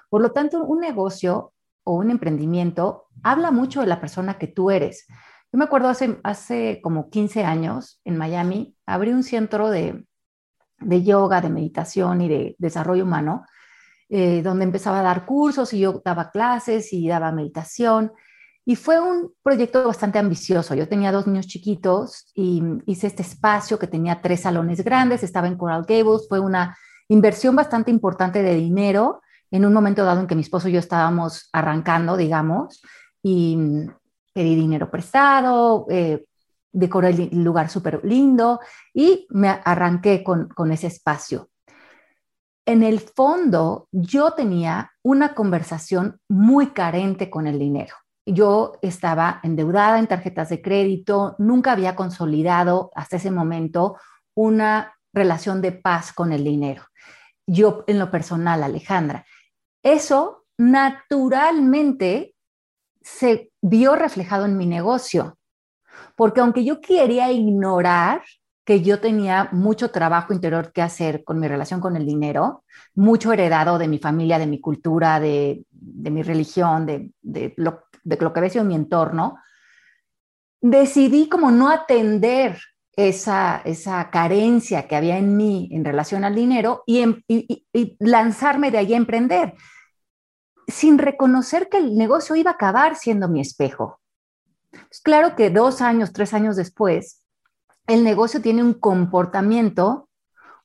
[0.09, 1.53] Por lo tanto, un negocio
[1.85, 5.07] o un emprendimiento habla mucho de la persona que tú eres.
[5.53, 10.07] Yo me acuerdo hace, hace como 15 años en Miami, abrí un centro de,
[10.80, 13.44] yoga, de meditación y de desarrollo humano,
[14.09, 18.12] eh, donde empezaba a dar cursos y yo daba clases y daba meditación.
[18.64, 20.74] Y fue un proyecto bastante ambicioso.
[20.74, 25.48] Yo tenía dos niños chiquitos y hice este espacio que tenía tres salones grandes, estaba
[25.48, 26.78] en Coral Gables, fue una
[27.09, 30.78] inversión bastante importante de dinero en un momento dado en que mi esposo y yo
[30.78, 32.80] estábamos arrancando, digamos,
[33.22, 33.59] y,
[34.33, 36.24] pedí dinero prestado, eh,
[36.72, 38.61] decoré el lugar súper lindo
[38.95, 41.51] y me arranqué con, con ese espacio.
[42.64, 47.95] En el fondo, yo tenía una conversación muy carente con el dinero.
[48.24, 53.97] Yo estaba endeudada en tarjetas de crédito, nunca había consolidado hasta ese momento
[54.35, 56.85] una relación de paz con el dinero.
[57.47, 59.26] Yo en lo personal, Alejandra,
[59.83, 62.32] eso naturalmente
[63.05, 65.38] se vio reflejado en mi negocio.
[66.16, 68.22] Porque aunque yo quería ignorar
[68.64, 73.32] que yo tenía mucho trabajo interior que hacer con mi relación con el dinero, mucho
[73.32, 78.38] heredado de mi familia, de mi cultura, de, mi religión, de, lo, de lo que
[78.38, 79.38] había sido mi entorno,
[80.61, 82.57] decidí como no atender
[82.96, 87.22] esa, esa carencia que había en mí en relación al dinero y, em,
[87.98, 89.55] lanzarme de ahí a emprender
[90.66, 94.00] sin reconocer que el negocio iba a acabar siendo mi espejo.
[94.90, 97.22] Es claro que dos años, tres años después,
[97.86, 100.08] el negocio tiene un comportamiento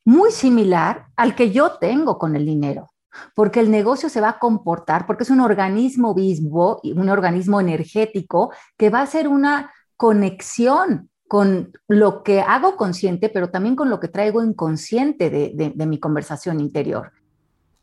[0.04, 2.90] muy similar al que yo tengo con el dinero,
[3.34, 8.52] porque el negocio se va a comportar, porque es un organismo vivo, un organismo energético
[8.76, 14.00] que va a hacer una conexión con lo que hago consciente, pero también con lo
[14.00, 17.12] que traigo inconsciente de mi conversación interior.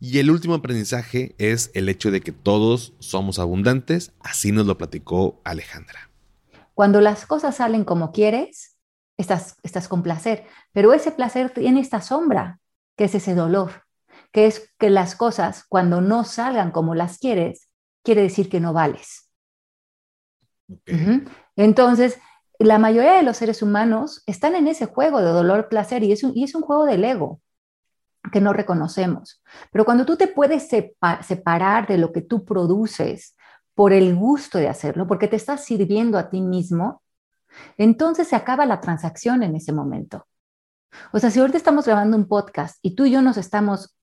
[0.08, 4.78] Y el último aprendizaje es el hecho de que todos somos abundantes, así nos lo
[4.78, 6.12] platicó Alejandra.
[6.76, 8.78] Cuando las cosas salen como quieres,
[9.18, 10.44] estás, estás con placer,
[10.74, 12.60] pero ese placer tiene esta sombra,
[12.96, 13.86] que es ese dolor,
[14.32, 17.68] que es que las cosas cuando no salgan como las quieres,
[18.04, 19.32] quiere decir que no vales.
[21.56, 22.20] Entonces,
[22.60, 26.54] la mayoría de los seres humanos están en ese juego de dolor-placer y, y es
[26.54, 27.42] un juego del ego
[28.32, 29.42] que no reconocemos.
[29.72, 33.36] Pero cuando tú te puedes separar de lo que tú produces
[33.74, 37.04] por el gusto de hacerlo, porque te estás sirviendo a ti mismo,
[37.78, 40.28] entonces se acaba la transacción en ese momento.
[41.12, 43.98] O sea, si ahorita estamos grabando un podcast y tú y yo nos estamos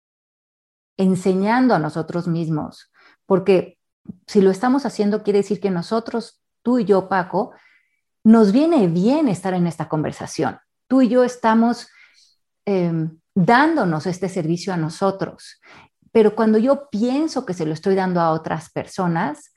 [0.99, 2.93] enseñando a nosotros mismos,
[3.25, 3.79] porque
[4.27, 7.53] si lo estamos haciendo quiere decir que nosotros, tú y yo, Paco,
[8.25, 10.59] nos viene bien estar en esta conversación.
[10.87, 11.89] Tú y yo estamos
[12.67, 15.61] em, dándonos este servicio a nosotros.
[16.13, 19.53] Pero cuando yo pienso que se lo estoy dando a otras personas,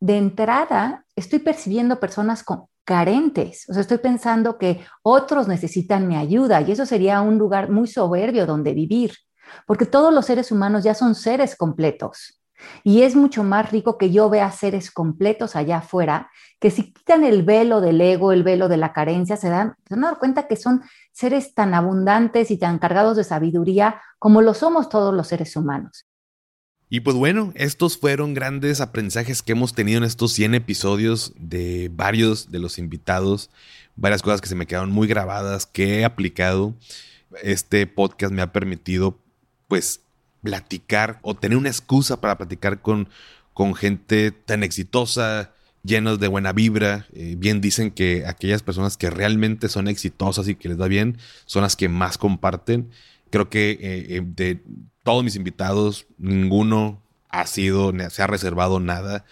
[0.00, 2.44] de entrada estoy percibiendo personas
[2.84, 3.68] carentes.
[3.68, 7.86] O sea, estoy pensando que otros necesitan mi ayuda y eso sería un lugar muy
[7.86, 9.12] soberbio donde vivir,
[9.66, 12.41] porque todos los seres humanos ya son seres completos.
[12.84, 17.24] Y es mucho más rico que yo vea seres completos allá afuera, que si quitan
[17.24, 20.56] el velo del ego, el velo de la carencia, se dan, se dan cuenta que
[20.56, 20.82] son
[21.12, 26.06] seres tan abundantes y tan cargados de sabiduría como lo somos todos los seres humanos.
[26.94, 31.90] Y pues bueno, estos fueron grandes aprendizajes que hemos tenido en estos 100 episodios de
[31.90, 33.48] varios de los invitados,
[33.96, 36.74] varias cosas que se me quedaron muy grabadas, que he aplicado.
[37.42, 39.18] Este podcast me ha permitido
[39.68, 40.02] pues
[40.42, 43.08] platicar o tener una excusa para platicar con,
[43.54, 45.52] con gente tan exitosa,
[45.84, 47.06] llenos de buena vibra.
[47.12, 51.18] Eh, bien dicen que aquellas personas que realmente son exitosas y que les va bien
[51.46, 52.90] son las que más comparten.
[53.30, 53.78] Creo que eh,
[54.16, 54.62] eh, de
[55.02, 59.24] todos mis invitados, ninguno ha sido, se ha reservado nada.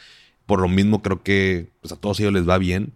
[0.47, 2.93] Por lo mismo, creo que pues, a todos ellos les va bien.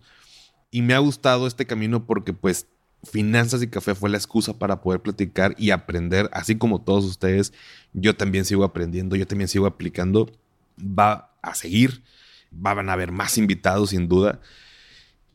[0.70, 2.66] Y me ha gustado este camino porque pues
[3.04, 7.52] Finanzas y Café fue la excusa para poder platicar y aprender, así como todos ustedes,
[7.94, 10.30] yo también sigo aprendiendo, yo también sigo aplicando,
[10.78, 12.02] va a seguir,
[12.50, 14.40] van a haber más invitados sin duda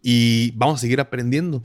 [0.01, 1.64] y vamos a seguir aprendiendo.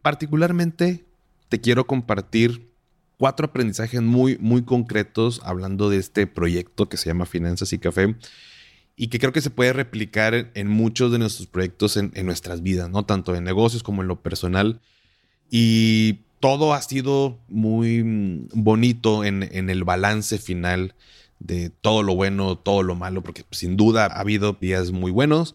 [0.00, 1.04] Particularmente
[1.48, 2.70] te quiero compartir
[3.18, 8.16] cuatro aprendizajes muy, muy concretos hablando de este proyecto que se llama Finanzas y Café
[8.96, 12.62] y que creo que se puede replicar en muchos de nuestros proyectos en, en nuestras
[12.62, 13.04] vidas, ¿no?
[13.04, 14.80] Tanto en negocios como en lo personal.
[15.50, 20.94] Y todo ha sido muy mm, bonito en, el balance final
[21.38, 25.54] de todo lo bueno, todo lo malo, porque sin duda ha habido días muy buenos,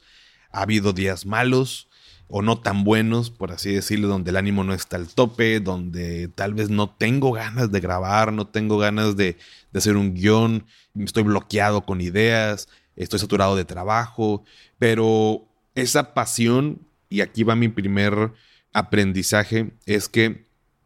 [0.52, 1.90] ha habido días malos
[2.30, 6.30] o no tan buenos, por así decirlo, donde el ánimo no está al tope, donde
[6.30, 9.38] tal vez no tengo ganas de grabar, no tengo ganas de,
[9.72, 10.66] de hacer un guion,
[10.98, 14.44] estoy bloqueado con ideas, estoy saturado de trabajo,
[14.80, 16.80] pero esa pasión,
[17.10, 18.32] y aquí va mi primer
[18.74, 20.43] aprendizaje es que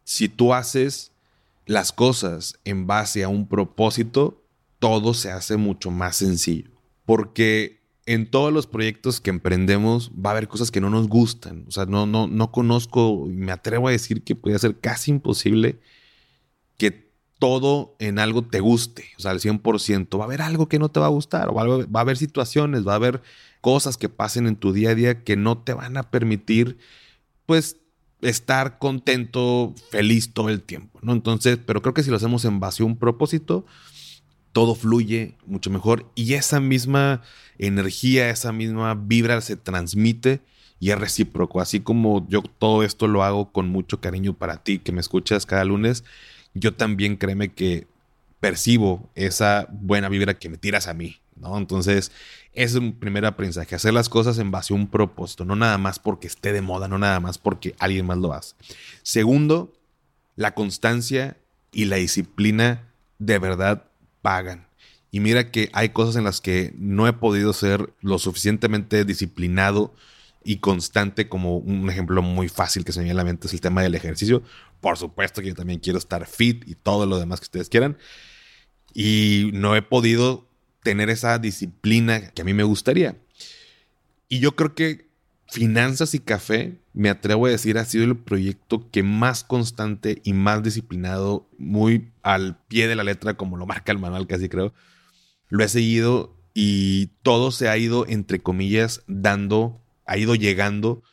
[0.08, 1.12] si tú haces
[1.66, 4.42] las cosas en base a un propósito,
[4.80, 6.72] todo se hace mucho más sencillo.
[7.06, 11.66] Porque en todos los proyectos que emprendemos va a haber cosas que no nos gustan.
[11.68, 15.82] O sea, no, no, no conozco, me atrevo a decir que puede ser casi imposible
[16.78, 20.18] que todo en algo te guste, o sea, al 100%.
[20.18, 22.88] Va a haber algo que no te va a gustar, o va a haber situaciones,
[22.88, 23.22] va a haber
[23.60, 26.78] cosas que pasen en tu día a día que no te van a permitir
[27.46, 27.78] pues
[28.22, 31.14] estar contento, feliz todo el tiempo, ¿no?
[31.14, 33.66] Entonces, pero creo que si lo hacemos en base a un propósito,
[34.52, 37.22] todo fluye mucho mejor y esa misma
[37.60, 40.42] energía, esa misma vibra se transmite
[40.80, 41.62] y es recíproco.
[41.62, 45.46] Así como yo todo esto lo hago con mucho cariño para ti que me escuchas
[45.46, 46.04] cada lunes,
[46.54, 47.88] yo también créeme que
[48.40, 51.58] percibo esa buena vibra que me tiras a mí, ¿no?
[51.58, 52.12] Entonces,
[52.54, 56.00] es un primer aprendizaje, hacer las cosas en base a un propósito, no nada más
[56.00, 58.56] porque esté de moda, no nada más porque alguien más lo hace.
[59.04, 59.74] Segundo,
[60.36, 61.38] la constancia
[61.72, 62.84] y la disciplina
[63.20, 63.86] de verdad
[64.22, 64.68] pagan.
[65.12, 69.94] Y mira que hay cosas en las que no he podido ser lo suficientemente disciplinado
[70.44, 73.54] y constante como un ejemplo muy fácil que se me viene a la mente es
[73.54, 74.44] el tema del ejercicio.
[74.80, 77.98] Por supuesto que yo también quiero estar fit y todo lo demás que ustedes quieran.
[78.94, 80.47] Y no he podido
[80.88, 83.18] tener esa disciplina que a mí me gustaría.
[84.30, 85.10] Y yo creo que
[85.50, 90.32] Finanzas y Café, me atrevo a decir, ha sido el proyecto que más constante y
[90.32, 94.74] más disciplinado, muy al pie de la letra, como lo marca el manual casi creo,
[95.50, 101.04] lo he seguido y todo se ha ido, entre comillas, dando, ha ido llegando.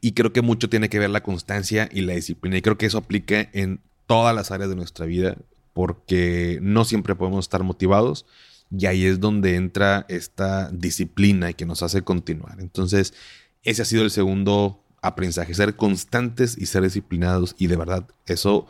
[0.00, 2.56] Y creo que mucho tiene que ver la constancia y la disciplina.
[2.56, 5.36] Y creo que eso aplica en todas las áreas de nuestra vida
[5.74, 8.24] porque no siempre podemos estar motivados
[8.70, 12.60] y ahí es donde entra esta disciplina que nos hace continuar.
[12.60, 13.14] Entonces,
[13.62, 18.66] ese ha sido el segundo aprendizaje, ser constantes y ser disciplinados y de verdad eso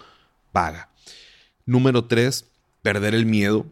[0.52, 0.90] paga.
[1.66, 2.46] Número tres,
[2.82, 3.66] perder el miedo.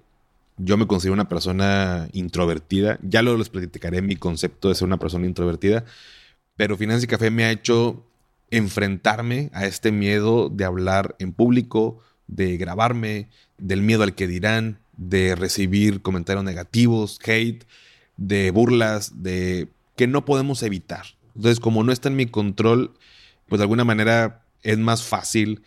[0.58, 2.98] Yo me considero una persona introvertida.
[3.02, 5.84] Ya lo les platicaré mi concepto de ser una persona introvertida.
[6.56, 8.06] Pero Finanzas y Café me ha hecho
[8.50, 14.78] enfrentarme a este miedo de hablar en público, de grabarme, del miedo al que dirán,
[14.96, 17.64] de recibir comentarios negativos, hate,
[18.16, 21.06] de burlas, de que no podemos evitar.
[21.34, 22.94] Entonces, como no está en mi control,
[23.48, 25.62] pues de alguna manera es más fácil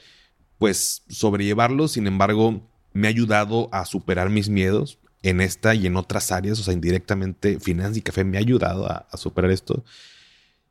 [0.57, 1.87] pues sobrellevarlo.
[1.87, 6.59] Sin embargo, me ha ayudado a superar mis miedos en esta y en otras áreas.
[6.59, 9.83] O sea, indirectamente, Finanzas y Café me ha ayudado a, superar esto.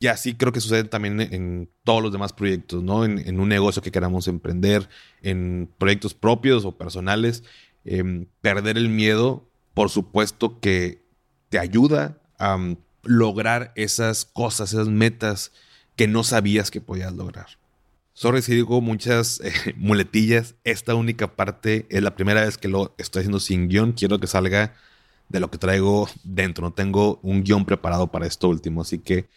[0.01, 3.05] Y así creo que sucede también en todos los demás proyectos, ¿no?
[3.05, 4.89] En, un negocio que queramos emprender,
[5.23, 7.43] en proyectos propios o personales.
[7.91, 11.03] Em, perder el miedo, por supuesto que
[11.49, 12.59] te ayuda a
[13.03, 15.53] lograr esas cosas, esas metas
[15.97, 17.47] que no sabías que podías lograr.
[18.12, 20.55] Sorry si digo muchas eh, muletillas.
[20.64, 23.93] Esta única parte es la primera vez que lo estoy haciendo sin guion.
[23.93, 24.74] Quiero que salga
[25.30, 26.66] de lo que traigo dentro.
[26.66, 28.82] No tengo un guion preparado para esto último.
[28.82, 29.30] Así que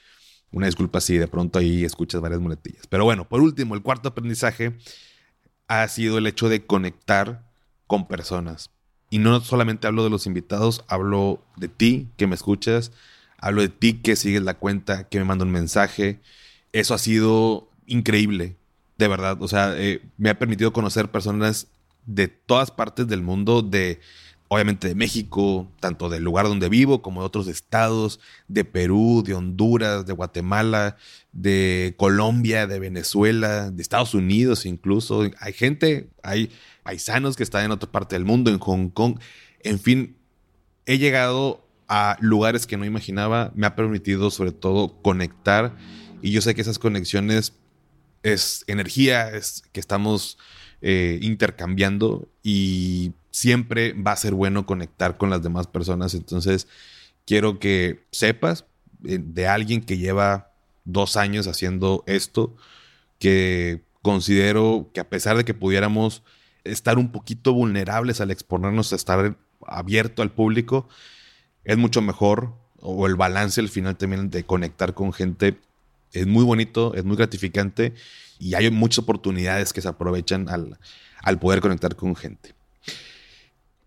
[0.52, 2.86] una disculpa si de pronto ahí escuchas varias muletillas.
[2.88, 4.76] Pero bueno, por último, el cuarto aprendizaje
[5.70, 7.51] ha sido el hecho de conectar
[7.92, 8.70] con personas.
[9.10, 12.94] Y no solamente hablo de los invitados, hablo de ti que me escuchas,
[13.38, 16.22] hablo de ti que sigues la cuenta, que me manda un mensaje.
[16.72, 18.56] Eso ha sido increíble,
[18.98, 19.42] de verdad.
[19.42, 21.68] O sea, eh, me ha permitido conocer personas
[22.06, 24.00] de todas partes del mundo, de
[24.54, 29.34] obviamente de México, tanto del lugar donde vivo como de otros estados, de Perú, de
[29.34, 30.98] Honduras, de Guatemala,
[31.32, 35.24] de Colombia, de Venezuela, de Estados Unidos incluso.
[35.40, 36.52] Hay gente, hay
[36.84, 39.20] paisanos que están en otra parte del mundo, en Hong Kong.
[39.62, 40.18] En fin,
[40.86, 45.78] he llegado a lugares que no imaginaba, me ha permitido sobre todo conectar
[46.22, 47.54] y yo sé que esas conexiones
[48.22, 50.38] es energía, es que estamos
[50.82, 56.14] eh, intercambiando y siempre va a ser bueno conectar con las demás personas.
[56.14, 56.68] Entonces,
[57.26, 58.66] quiero que sepas
[59.06, 60.52] eh, de alguien que lleva
[60.84, 62.56] dos años haciendo esto,
[63.20, 66.24] que considero que a pesar de que pudiéramos
[66.64, 70.88] estar un poquito vulnerables al exponernos a estar abierto al público,
[71.64, 75.60] es mucho mejor, o el balance al final también de conectar con gente
[76.14, 77.94] es muy bonito, es muy gratificante
[78.40, 80.78] y hay muchas oportunidades que se aprovechan al,
[81.22, 82.54] al poder conectar con gente.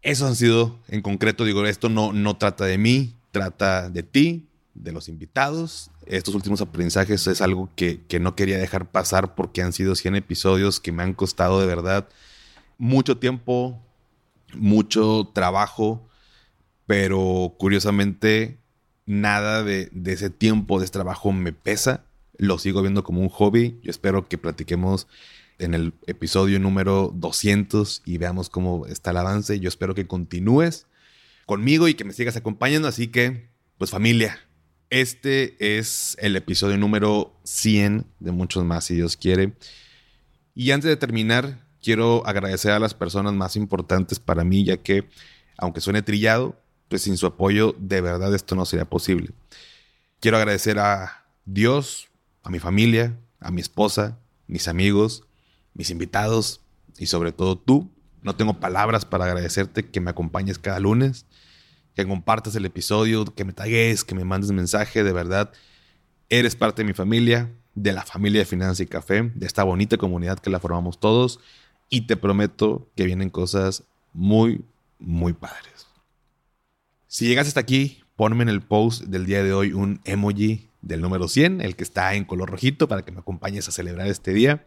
[0.05, 4.47] Eso han sido, en concreto, digo, esto no, no trata de mí, trata de ti,
[4.75, 5.91] de los invitados.
[6.07, 10.15] Estos últimos aprendizajes es algo que, que no quería dejar pasar porque han sido 100
[10.15, 12.09] episodios que me han costado de verdad
[12.79, 13.81] mucho tiempo,
[14.55, 16.07] mucho trabajo,
[16.87, 18.59] pero curiosamente
[19.07, 22.05] nada de, ese tiempo de ese trabajo me pesa.
[22.37, 23.79] Lo sigo viendo como un hobby.
[23.83, 25.07] Yo espero que platiquemos
[25.59, 29.61] en el episodio número 200 y veamos cómo está el avance.
[29.61, 30.87] Yo espero que continúes
[31.47, 32.89] conmigo y que me sigas acompañando.
[32.89, 33.49] Así que,
[33.79, 34.39] pues familia,
[34.91, 39.55] este es el episodio número 100 de muchos más, si Dios quiere.
[40.55, 45.09] Y antes de terminar, quiero agradecer a las personas más importantes para mí, ya que,
[45.57, 49.31] aunque suene trillado, pues sin su apoyo de verdad esto no sería posible.
[50.21, 52.09] Quiero agradecer a Dios,
[52.43, 55.25] a mi familia, a mi esposa, mis amigos,
[55.75, 56.61] mis invitados
[56.99, 57.91] y sobre todo tú.
[58.23, 61.27] No tengo palabras para agradecerte que me acompañes cada lunes,
[61.95, 65.53] que compartas el episodio, que me tagues, que me mandes mensaje, de verdad.
[66.31, 69.99] Eres parte de mi familia, de la familia de Finanzas y Café, de esta bonita
[69.99, 71.41] comunidad que la formamos todos
[71.91, 74.65] y te prometo que vienen cosas muy,
[74.99, 75.87] muy padres.
[77.07, 81.01] Si llegas hasta aquí, ponme en el post del día de hoy un emoji del
[81.01, 84.33] número 100, el que está en color rojito, para que me acompañes a celebrar este
[84.33, 84.67] día.